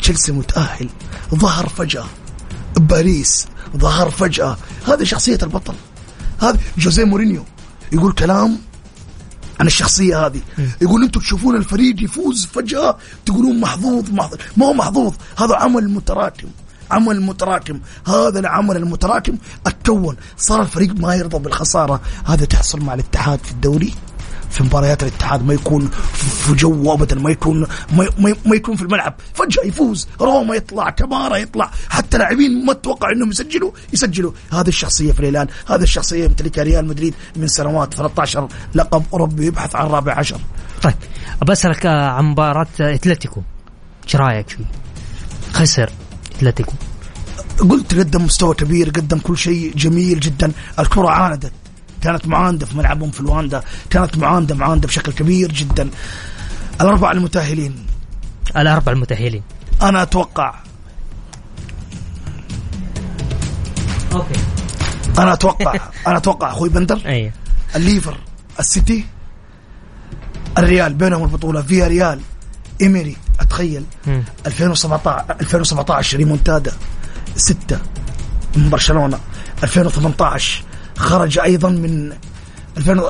تشيلسي 0.00 0.32
متأهل 0.32 0.88
ظهر 1.34 1.68
فجأة. 1.68 2.06
باريس 2.76 3.46
ظهر 3.76 4.10
فجأة. 4.10 4.56
هذه 4.86 5.04
شخصية 5.04 5.38
البطل. 5.42 5.74
هذا 6.40 6.58
جوزيه 6.78 7.04
مورينيو. 7.04 7.44
يقول 7.92 8.12
كلام 8.12 8.58
عن 9.60 9.66
الشخصية 9.66 10.26
هذه. 10.26 10.40
يقول 10.80 11.02
أنتم 11.02 11.20
تشوفون 11.20 11.56
الفريق 11.56 12.02
يفوز 12.02 12.46
فجأة 12.46 12.96
تقولون 13.26 13.60
محظوظ 13.60 14.10
محظوظ. 14.10 14.38
ما 14.56 14.66
هو 14.66 14.72
محظوظ 14.72 15.14
هذا 15.38 15.56
عمل 15.56 15.88
متراكم. 15.88 16.48
عمل 16.90 17.22
متراكم. 17.22 17.80
هذا 18.06 18.38
العمل 18.38 18.76
المتراكم 18.76 19.38
اتكون 19.66 20.16
صار 20.36 20.62
الفريق 20.62 20.94
ما 21.00 21.14
يرضى 21.14 21.38
بالخسارة. 21.38 22.00
هذا 22.24 22.44
تحصل 22.44 22.80
مع 22.80 22.94
الاتحاد 22.94 23.40
في 23.44 23.50
الدوري. 23.50 23.94
في 24.52 24.62
مباريات 24.62 25.02
الاتحاد 25.02 25.46
ما 25.46 25.54
يكون 25.54 25.90
في 26.14 26.54
جو 26.54 26.92
ابدا 26.94 27.16
ما 27.16 27.30
يكون 27.30 27.66
ما, 27.92 28.08
ما, 28.18 28.56
يكون 28.56 28.76
في 28.76 28.82
الملعب. 28.82 29.14
فجأة 29.34 29.64
يفوز. 29.64 30.08
روما 30.20 30.54
يطلع 30.54 30.90
كمارا 30.90 31.36
يطلع. 31.36 31.70
حتى 31.88 32.18
لاعبين 32.18 32.64
ما 32.64 32.72
أتوقع 32.72 33.12
إنهم 33.12 33.30
يسجلوا 33.30 33.70
يسجلوا. 33.92 34.32
هذه 34.52 34.68
الشخصية 34.68 35.12
في 35.12 35.20
الهلال 35.20 35.48
هذه 35.68 35.82
الشخصية 35.82 36.24
يمتلكها 36.24 36.64
ريال 36.64 36.86
مدريد 36.86 37.14
من 37.36 37.48
سنوات 37.48 37.94
13 37.94 38.48
لقب 38.74 39.02
أوروبي 39.12 39.46
يبحث 39.46 39.76
عن 39.76 39.86
رابع 39.86 40.14
عشر. 40.14 40.40
طيب 40.82 40.94
بسألك 41.48 41.86
آه، 41.86 42.08
عن 42.08 42.24
مباراة 42.24 42.66
أتلتيكو. 42.80 43.42
إيش 44.04 44.16
رأيك 44.16 44.48
فيه؟ 44.48 44.64
خسر 45.52 45.90
أتلتيكو. 46.36 46.72
قلت 47.70 47.94
قدم 47.94 48.24
مستوى 48.24 48.54
كبير 48.54 48.90
قدم 48.90 49.18
كل 49.18 49.38
شيء 49.38 49.72
جميل 49.76 50.20
جدا. 50.20 50.52
الكرة 50.78 51.08
عاندت. 51.08 51.52
كانت 52.02 52.26
معاندة 52.26 52.66
في 52.66 52.78
ملعبهم 52.78 53.10
في 53.10 53.20
الواندا 53.20 53.62
كانت 53.90 54.18
معاندة 54.18 54.54
معاندة 54.54 54.88
بشكل 54.88 55.12
كبير 55.12 55.52
جدا. 55.52 55.90
الأربعة 56.80 57.12
المتأهلين. 57.12 57.86
الأربع 58.56 58.92
المتأهلين. 58.92 59.42
أنا 59.82 60.02
أتوقع. 60.02 60.54
okay. 64.12 64.40
أنا 65.18 65.32
أتوقع 65.32 65.74
أنا 66.06 66.16
أتوقع 66.16 66.50
أخوي 66.50 66.68
بندر. 66.68 67.00
أي. 67.06 67.32
الليفر 67.76 68.16
السيتي 68.60 69.04
الريال 70.58 70.94
بينهم 70.94 71.22
البطولة. 71.22 71.62
فيا 71.62 71.86
ريال 71.86 72.20
إيميري 72.80 73.16
أتخيل. 73.40 73.84
مم. 74.06 74.22
2017 74.46 75.24
2017 75.40 76.16
ريمونتادا. 76.18 76.72
ستة 77.36 77.78
من 78.56 78.70
برشلونة. 78.70 79.18
2018 79.62 80.62
خرج 81.02 81.38
أيضا 81.38 81.68
من 81.68 82.12
2000 82.76 83.02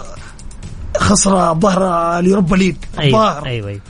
خسر 0.97 1.55
ظهر 1.55 1.82
اليوروبا 2.18 2.57
ليج 2.57 2.76
الظاهر. 3.01 3.47
أيوه 3.47 3.68
أيوه. 3.68 3.80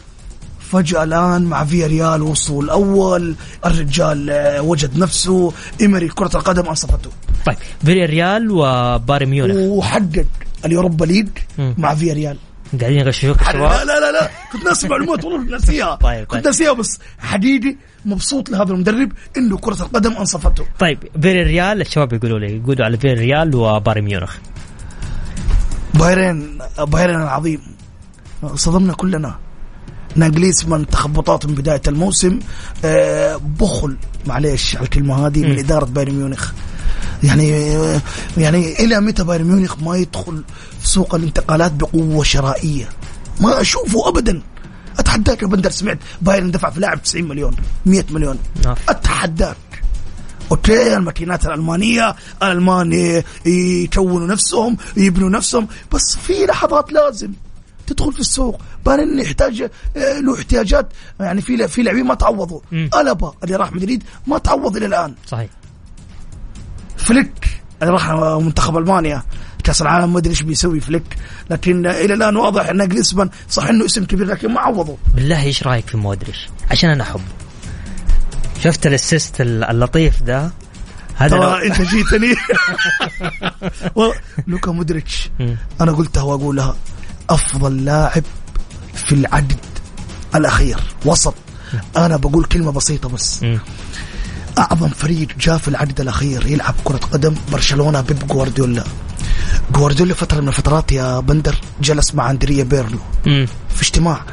فجأة 0.60 1.02
الآن 1.04 1.44
مع 1.44 1.64
فيا 1.64 1.86
ريال 1.86 2.22
وصول 2.22 2.70
أول 2.70 3.34
الرجال 3.66 4.32
وجد 4.60 4.98
نفسه 4.98 5.52
إيمري 5.80 6.08
كرة 6.08 6.30
القدم 6.34 6.66
أنصفته 6.66 7.10
طيب 7.46 7.56
فيري 7.84 8.04
ريال 8.04 8.50
وبايرن 8.50 9.26
ميونخ. 9.28 9.56
وحقق 9.56 10.26
اليوروبا 10.64 11.04
ليج. 11.04 11.28
مع 11.58 11.94
فيا 11.94 12.14
ريال. 12.14 12.36
قاعدين 12.80 12.98
يغششوك 12.98 13.42
لا 13.42 13.48
الشباب؟ 13.48 13.86
لا 13.86 14.00
لا 14.00 14.12
لا 14.12 14.30
كنت 14.52 14.64
ناسي 14.64 14.88
معلومات 14.88 15.24
والله 15.24 15.50
ناسيها 15.50 15.94
طيب، 16.02 16.24
كنت 16.24 16.32
طيب. 16.32 16.44
ناسيها 16.44 16.72
بس 16.72 16.98
حقيقي 17.18 17.76
مبسوط 18.04 18.50
لهذا 18.50 18.72
المدرب 18.72 19.12
إنه 19.36 19.56
كرة 19.58 19.82
القدم 19.82 20.12
أنصفته. 20.12 20.64
طيب 20.78 20.98
فياريال 21.22 21.80
الشباب 21.80 22.12
يقولوا 22.12 22.38
لي 22.38 22.56
يقولوا 22.56 22.84
على 22.84 22.98
فياريال 22.98 23.54
وبايرن 23.54 24.04
ميونخ. 24.04 24.36
بايرن 25.94 26.58
بايرن 26.78 27.22
العظيم. 27.22 27.60
صدمنا 28.54 28.92
كلنا. 28.92 29.38
ناجليزمان 30.16 30.86
تخبطات 30.86 31.46
من 31.46 31.54
بداية 31.54 31.82
الموسم. 31.88 32.38
آه، 32.84 33.40
بخل 33.60 33.96
معليش 34.26 34.76
على 34.76 34.84
الكلمة 34.84 35.26
هذه 35.26 35.42
من. 35.42 35.58
إدارة 35.58 35.84
بايرن 35.84 36.14
ميونخ. 36.14 36.52
يعني 37.22 37.48
يعني 38.36 38.84
إلى 38.84 39.00
متى 39.00 39.24
بايرن 39.24 39.44
ميونخ 39.44 39.78
ما 39.82 39.96
يدخل 39.96 40.44
في 40.80 40.88
سوق 40.88 41.14
الانتقالات 41.14 41.72
بقوة 41.72 42.24
شرائية؟ 42.24 42.88
ما 43.40 43.60
أشوفه 43.60 44.08
أبدا. 44.08 44.42
أتحداك 44.98 45.42
يا 45.42 45.46
بندر 45.46 45.70
سمعت 45.70 45.98
بايرن 46.22 46.50
دفع 46.50 46.70
في 46.70 46.80
لاعب 46.80 47.02
90 47.02 47.28
مليون 47.28 47.56
100 47.86 48.04
مليون. 48.10 48.38
نعم. 48.64 48.74
أتحداك. 48.88 49.56
أوكي 50.50 50.96
الماكينات 50.96 51.46
الألمانية 51.46 52.16
الألمان 52.42 53.22
يكونوا 53.46 54.26
نفسهم 54.26 54.76
يبنوا 54.96 55.30
نفسهم 55.30 55.68
بس 55.92 56.16
في 56.16 56.46
لحظات 56.46 56.92
لازم 56.92 57.32
تدخل 57.86 58.12
في 58.12 58.20
السوق. 58.20 58.60
بايرن 58.86 59.18
يحتاج 59.18 59.62
آه، 59.96 60.18
له 60.18 60.34
احتياجات 60.34 60.88
يعني 61.20 61.42
في 61.42 61.68
في 61.68 61.82
لاعبين 61.82 62.04
ما 62.06 62.14
تعوضوا. 62.14 62.60
مم. 62.72 62.90
ألابا 62.94 63.34
اللي 63.44 63.56
راح 63.56 63.72
مدريد 63.72 64.02
ما 64.26 64.38
تعوض 64.38 64.76
إلى 64.76 64.86
الآن. 64.86 65.14
صحيح. 65.26 65.48
فليك. 67.02 67.62
راح 67.82 68.10
منتخب 68.40 68.76
ألمانيا. 68.76 69.22
كأس 69.64 69.82
العالم 69.82 70.12
ما 70.12 70.18
أدري 70.18 70.30
إيش 70.30 70.42
بيسوي 70.42 70.80
فليك. 70.80 71.16
لكن 71.50 71.86
إلى 71.86 72.14
الآن 72.14 72.36
واضح 72.36 72.68
ان 72.68 72.88
جريزمان 72.88 73.30
صح 73.48 73.66
إنه 73.66 73.84
اسم 73.84 74.04
كبير 74.04 74.26
لكن 74.26 74.52
ما 74.52 74.60
عوضه. 74.60 74.96
بالله 75.14 75.42
إيش 75.42 75.62
رأيك 75.62 75.86
في 75.86 75.96
مودريتش 75.96 76.48
عشان 76.70 76.90
أنا 76.90 77.02
احبه 77.02 77.22
شفت 78.64 78.86
الأسيست 78.86 79.40
اللطيف 79.40 80.22
ده؟ 80.22 80.50
هذا 81.16 81.36
لو... 81.36 81.42
أنت 81.42 81.82
جيتني. 81.82 82.34
لوكا 84.46 84.72
مودريتش. 84.72 85.30
أنا 85.80 85.92
قلتها 85.92 86.22
واقولها 86.22 86.76
أفضل 87.30 87.84
لاعب 87.84 88.22
في 88.94 89.14
العدد 89.14 89.56
الأخير 90.34 90.80
وسط. 91.04 91.34
أنا 91.96 92.16
بقول 92.16 92.44
كلمة 92.44 92.72
بسيطة 92.72 93.08
بس. 93.08 93.44
أعظم 94.58 94.88
فريق 94.88 95.28
جاء 95.40 95.58
في 95.58 95.68
العدد 95.68 96.00
الأخير 96.00 96.46
يلعب 96.46 96.74
كرة 96.84 96.96
قدم 96.96 97.34
برشلونة 97.52 98.00
بيب 98.00 98.26
جوارديولا 98.28 98.84
جوارديولا 99.72 100.14
فترة 100.14 100.40
من 100.40 100.48
الفترات 100.48 100.92
يا 100.92 101.20
بندر 101.20 101.54
جلس 101.82 102.14
مع 102.14 102.30
أندريا 102.30 102.64
بيرلو. 102.64 102.98
في 103.74 103.82
اجتماع 103.82 104.24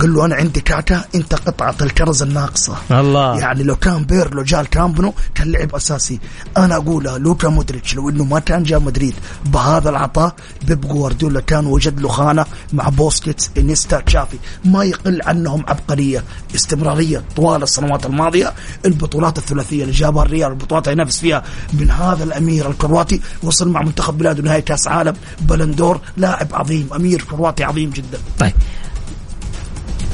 قال 0.00 0.14
له 0.14 0.24
أنا 0.24 0.34
عندي 0.34 0.60
كعكه 0.60 1.04
أنت 1.14 1.34
قطعة 1.34 1.74
الكرز 1.82 2.22
الناقصة. 2.22 2.76
الله. 2.90 3.40
يعني 3.40 3.62
لو 3.62 3.76
كان 3.76 4.04
بيرلو 4.04 4.42
جاء 4.42 4.60
الكامبنو 4.60 5.14
كان 5.34 5.52
لعب 5.52 5.74
أساسي. 5.74 6.20
أنا 6.56 6.76
اقولها 6.76 7.18
لوكا 7.18 7.48
مودريتش 7.48 7.94
لو 7.94 8.08
إنه 8.08 8.24
ما 8.24 8.38
كان 8.38 8.62
جاء 8.62 8.80
مدريد 8.80 9.14
بهذا 9.44 9.90
العطاء 9.90 10.34
بيب 10.66 10.80
جوارديولا 10.80 11.40
كان 11.40 11.66
وجد 11.66 12.00
له 12.00 12.08
خانة 12.08 12.46
مع 12.72 12.88
بوسكيتس 12.88 13.50
إنيستا 13.58 14.00
تشافي. 14.00 14.38
ما 14.64 14.84
يقل 14.84 15.22
عنهم 15.22 15.64
عبقرية 15.68 16.24
استمرارية 16.54 17.24
طوال 17.36 17.62
السنوات 17.62 18.06
الماضية. 18.06 18.52
البطولات 18.84 19.38
الثلاثية 19.38 19.82
اللي 19.82 19.92
جابها 19.92 20.22
الريال 20.22 20.50
البطولات 20.50 20.88
اللي 20.88 21.02
ينافس 21.02 21.20
فيها 21.20 21.42
من 21.72 21.90
هذا 21.90 22.24
الأمير 22.24 22.70
الكرواتي 22.70 23.20
وصل 23.42 23.68
مع 23.68 23.82
منتخب 23.82 24.18
بلاده 24.18 24.42
نهائي 24.42 24.62
كأس 24.62 24.88
عالم 24.88 25.16
بلندور 25.40 26.00
لاعب 26.16 26.48
عظيم 26.52 26.88
أمير 26.94 27.22
كرواتي 27.22 27.64
عظيم 27.64 27.90
جدا. 27.90 28.18
طيب. 28.38 28.52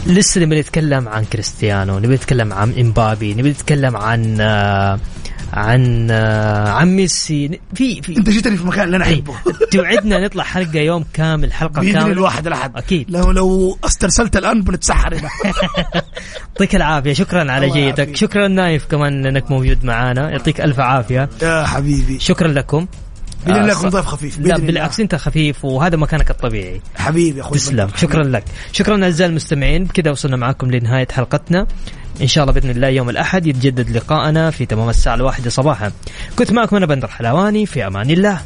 لسه 0.07 0.41
نبي 0.41 0.61
نتكلم 0.61 1.09
عن 1.09 1.25
كريستيانو 1.25 1.99
نبي 1.99 2.15
نتكلم 2.15 2.53
عن 2.53 2.73
إمبابي 2.81 3.35
نبي 3.35 3.51
نتكلم 3.51 3.97
عن 3.97 4.37
آه، 4.41 4.99
عن 5.53 6.09
آه، 6.11 6.69
عن 6.71 6.89
ميسي. 6.97 7.61
في 7.75 8.03
في 8.03 8.17
أنت 8.19 8.31
جيتني 8.31 8.57
في 8.57 8.67
مكان 8.67 8.85
اللي 8.85 8.97
أنا 8.97 9.07
أي. 9.07 9.15
أحبه؟ 9.15 9.35
توعدنا 9.71 10.25
نطلع 10.25 10.45
حلقة 10.45 10.79
يوم 10.79 11.05
كامل 11.15 11.53
حلقة 11.53 11.83
كاملة. 11.83 12.07
الواحد 12.07 12.47
الأحد. 12.47 12.77
أكيد. 12.77 13.11
لو 13.11 13.31
لو 13.31 13.79
استرسلت 13.85 14.37
الآن 14.37 14.63
بنتسحر 14.63 15.15
يعطيك 16.53 16.77
العافية 16.77 17.13
شكرا 17.13 17.53
على 17.53 17.71
جيتك. 17.71 18.17
شكرا 18.17 18.49
نايف 18.49 18.85
كمان 18.87 19.27
إنك 19.27 19.51
موجود 19.51 19.85
معنا 19.85 20.31
يعطيك 20.31 20.61
ألف 20.61 20.81
عافية. 20.81 21.29
يا 21.43 21.65
حبيبي. 21.67 22.19
شكرا 22.21 22.49
لكم. 22.49 22.87
بإذن 23.47 23.57
الله 23.57 23.73
آه، 23.73 23.77
يكون 23.79 23.91
ضيف 23.91 24.07
خفيف 24.07 24.39
لا. 24.39 24.59
بالعكس 24.59 25.01
أنت 25.01 25.15
خفيف 25.15 25.65
وهذا 25.65 25.97
مكانك 25.97 26.31
الطبيعي. 26.31 26.81
حبيبي 26.97 27.39
يا 27.39 27.43
أخوي 27.43 27.59
تسلم. 27.59 27.89
شكرا 27.97 28.23
لك. 28.23 28.45
شكرا 28.73 29.05
أعزائي 29.05 29.31
المستمعين. 29.31 29.85
بكذا 29.85 30.11
وصلنا 30.11 30.37
معكم 30.37 30.71
لنهاية 30.71 31.09
حلقتنا. 31.13 31.67
إن 32.21 32.27
شاء 32.27 32.45
الله 32.45 32.55
بإذن 32.55 32.71
الله 32.71 32.89
يوم 32.89 33.11
الأحد 33.11 33.47
يتجدد 33.47 33.91
لقاءنا 33.91 34.51
في 34.51 34.67
تمام 34.67 34.89
الساعة 34.89 35.15
الواحدة 35.15 35.51
صباحا. 35.51 35.93
كنت 36.39 36.53
معكم 36.53 36.77
أنا 36.77 36.87
بندر 36.87 37.09
حلواني. 37.09 37.67
في 37.67 37.87
أمان 37.87 38.11
الله. 38.11 38.41